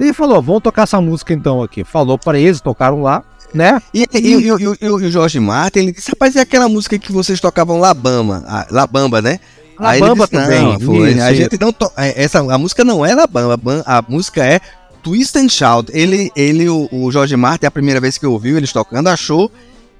[0.00, 1.84] E falou: vamos tocar essa música então aqui.
[1.84, 3.22] Falou para eles, tocaram lá,
[3.52, 3.80] né?
[3.94, 7.40] E, e, e, e, o Jorge Martin, ele disse, rapaz, é aquela música que vocês
[7.40, 9.38] tocavam Labamba, a, Labamba, né?
[9.78, 11.90] Aí disse, também, Não, foi, a gente não to...
[11.96, 14.60] é, essa A música não é Labamba, a música é
[15.02, 15.90] Twist and Shout.
[15.92, 19.50] Ele, ele o, o Jorge Martin, a primeira vez que ouviu eles tocando, achou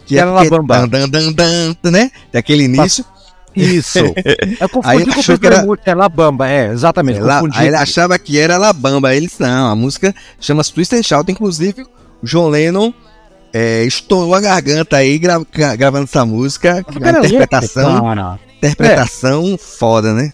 [0.06, 0.86] que Era porque- Labamba.
[0.86, 2.10] Dan, dan, dan, né?
[2.32, 3.04] Daquele início.
[3.56, 3.98] Isso.
[4.00, 4.14] Eu
[4.62, 7.20] Aí confundi ele com achou que era- é Labamba, é, exatamente.
[7.54, 9.08] Aí ele achava que era Labamba.
[9.08, 11.30] Aí ele disse, não, a música chama-se Twist and Shout.
[11.30, 12.92] Inclusive, o John Lennon
[13.52, 16.78] é, estourou a garganta aí gra- gra- gravando essa música.
[16.80, 17.46] A cara é
[18.68, 20.32] interpretação, interpretação foda, né?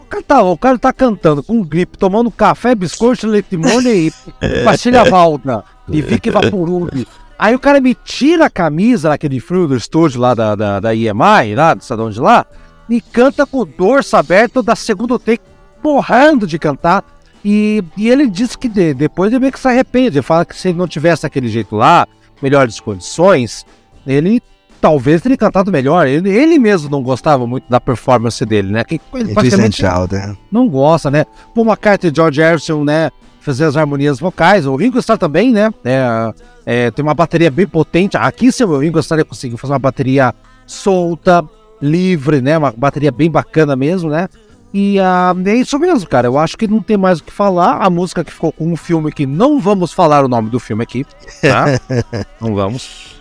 [0.00, 3.88] O cara, tá, o cara tá cantando com gripe, tomando café, biscoito, leite de molho
[3.88, 4.12] e
[4.64, 7.06] pastilha valda e Vic Vaporub.
[7.38, 10.94] Aí o cara me tira a camisa naquele frio do estúdio lá da, da, da
[10.94, 12.44] IMI, lá do Sadão de lá,
[12.88, 15.44] e canta com o dorso aberto da segunda take,
[15.84, 17.04] morrendo de cantar.
[17.44, 20.18] E, e ele disse que de- depois ele meio que se arrepende.
[20.18, 22.08] Ele fala que se ele não tivesse daquele jeito lá,
[22.42, 23.64] melhores condições,
[24.06, 24.42] ele
[24.80, 26.06] talvez teria cantado melhor.
[26.06, 28.84] Ele, ele mesmo não gostava muito da performance dele, né?
[28.84, 30.36] Que ele praticamente né?
[30.50, 31.24] não gosta, né?
[31.54, 33.10] Paul McCartney e George Harrison, né?
[33.40, 34.66] Fazer as harmonias vocais.
[34.66, 35.72] O Ringo Starr também, né?
[35.84, 36.32] É,
[36.66, 38.16] é, tem uma bateria bem potente.
[38.16, 40.34] Aqui, se o Ringo Starr conseguiu fazer uma bateria
[40.66, 41.44] solta,
[41.80, 42.58] livre, né?
[42.58, 44.28] Uma bateria bem bacana mesmo, né?
[44.72, 46.26] E ah, é isso mesmo, cara.
[46.26, 47.78] Eu acho que não tem mais o que falar.
[47.78, 50.82] A música que ficou com um filme que não vamos falar o nome do filme
[50.82, 51.06] aqui,
[51.40, 51.66] tá?
[52.40, 53.17] não vamos.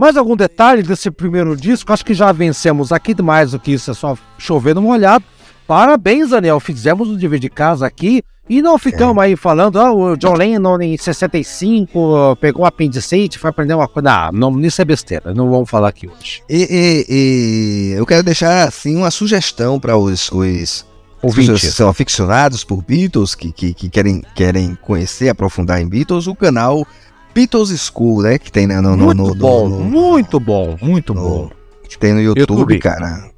[0.00, 1.92] Mais algum detalhe desse primeiro disco?
[1.92, 5.22] Acho que já vencemos aqui mais do que isso, é só chover no molhado.
[5.66, 6.58] Parabéns, Daniel.
[6.58, 10.80] Fizemos o dever de casa aqui e não ficamos aí falando, ah, o John Lennon
[10.80, 14.30] em 65 pegou um apendicite, foi aprender uma coisa.
[14.32, 16.42] Não, não, isso é besteira, não vamos falar aqui hoje.
[16.48, 16.66] E,
[17.08, 20.86] e- e eu quero deixar assim uma sugestão para os, os
[21.22, 21.60] Ouvintes.
[21.60, 26.34] que são aficionados por Beatles, que, que, que querem, querem conhecer, aprofundar em Beatles, o
[26.34, 26.84] canal
[27.34, 28.38] Beatles School, né?
[28.38, 31.50] Que tem né, no, no, Muito no- no- bom, no- muito bom, muito no- bom.
[31.88, 32.78] que tem no YouTube, YouTube.
[32.78, 33.30] cara.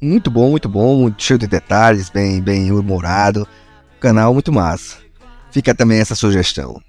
[0.00, 3.46] Muito bom, muito bom, muito cheio de detalhes, bem, bem humorado.
[4.00, 4.96] Canal muito massa.
[5.50, 6.80] Fica também essa sugestão.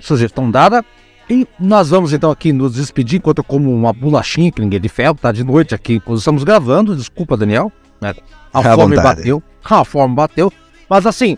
[0.00, 0.84] Sugestão dada.
[1.30, 4.80] E nós vamos então aqui nos despedir enquanto eu como uma bolachinha que ninguém é
[4.80, 6.96] de ferro, tá de noite aqui quando estamos gravando.
[6.96, 7.70] Desculpa, Daniel.
[8.00, 8.14] né?
[8.52, 9.16] A À fome vontade.
[9.18, 9.42] bateu.
[9.62, 10.52] A fome bateu.
[10.88, 11.36] Mas assim,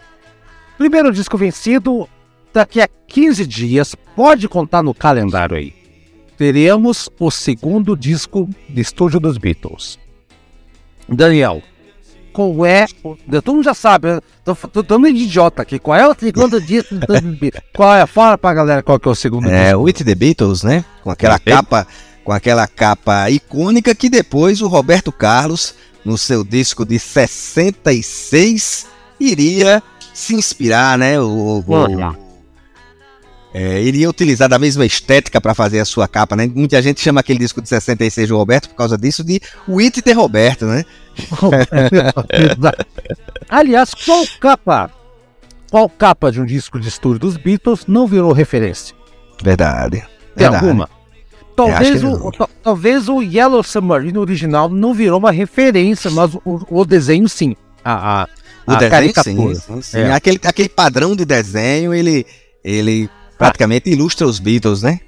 [0.78, 2.08] primeiro disco vencido,
[2.52, 5.72] daqui a 15 dias, pode contar no calendário aí.
[6.36, 9.98] Teremos o segundo disco de estúdio dos Beatles.
[11.08, 11.62] Daniel,
[12.32, 12.86] qual é.
[13.42, 14.20] Todo mundo já sabe, né?
[14.44, 15.78] tô, tô dando idiota aqui.
[15.78, 17.62] Qual é o segundo disco dos Beatles?
[17.74, 18.06] Qual é?
[18.06, 19.82] Fala pra galera qual que é o segundo É, disco.
[19.82, 20.84] With the Beatles, né?
[21.02, 21.86] Com aquela capa,
[22.24, 25.74] com aquela capa icônica que depois o Roberto Carlos,
[26.04, 28.86] no seu disco de 66,
[29.18, 29.82] iria
[30.14, 31.20] se inspirar, né?
[31.20, 32.29] O, o-.
[33.52, 36.50] é, iria utilizar da mesma estética para fazer a sua capa, né?
[36.54, 40.12] Muita gente chama aquele disco de 66 do Roberto por causa disso de With the
[40.12, 40.84] Roberto, né?
[43.48, 44.90] Aliás, qual capa?
[45.70, 48.94] Qual capa de um disco de estúdio dos Beatles não virou referência?
[49.42, 50.02] Verdade.
[50.36, 50.64] Tem verdade.
[50.64, 50.88] alguma?
[51.56, 52.32] Talvez o,
[52.62, 57.54] talvez o Yellow Submarine original não virou uma referência, mas o, o desenho sim.
[57.84, 58.28] A, a,
[58.66, 59.54] O a desenho, caricatura.
[59.54, 59.98] sim, sim, sim.
[59.98, 60.12] É.
[60.12, 62.24] Aquele, aquele padrão de desenho, ele,
[62.64, 63.10] ele
[63.40, 65.00] praticamente ilustra os Beatles, né?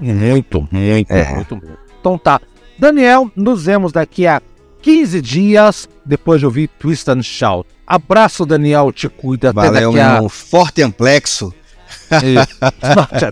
[0.00, 1.34] Muito, muito, É.
[1.34, 1.60] muito.
[2.00, 2.40] Então tá.
[2.78, 4.40] Daniel, nos vemos daqui a
[4.82, 7.68] 15 dias, depois de ouvir Twist and Shout.
[7.86, 9.50] Abraço, Daniel, te cuida.
[9.50, 10.14] Até Valeu, daqui meu a...
[10.14, 10.28] irmão.
[10.28, 11.52] Forte amplexo.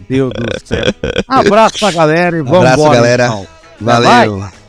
[0.08, 0.84] Meu Deus do céu.
[1.28, 2.94] Abraço pra galera e vamos Abraço, embora.
[2.96, 3.24] galera.
[3.26, 3.46] então.
[3.80, 4.63] Valeu.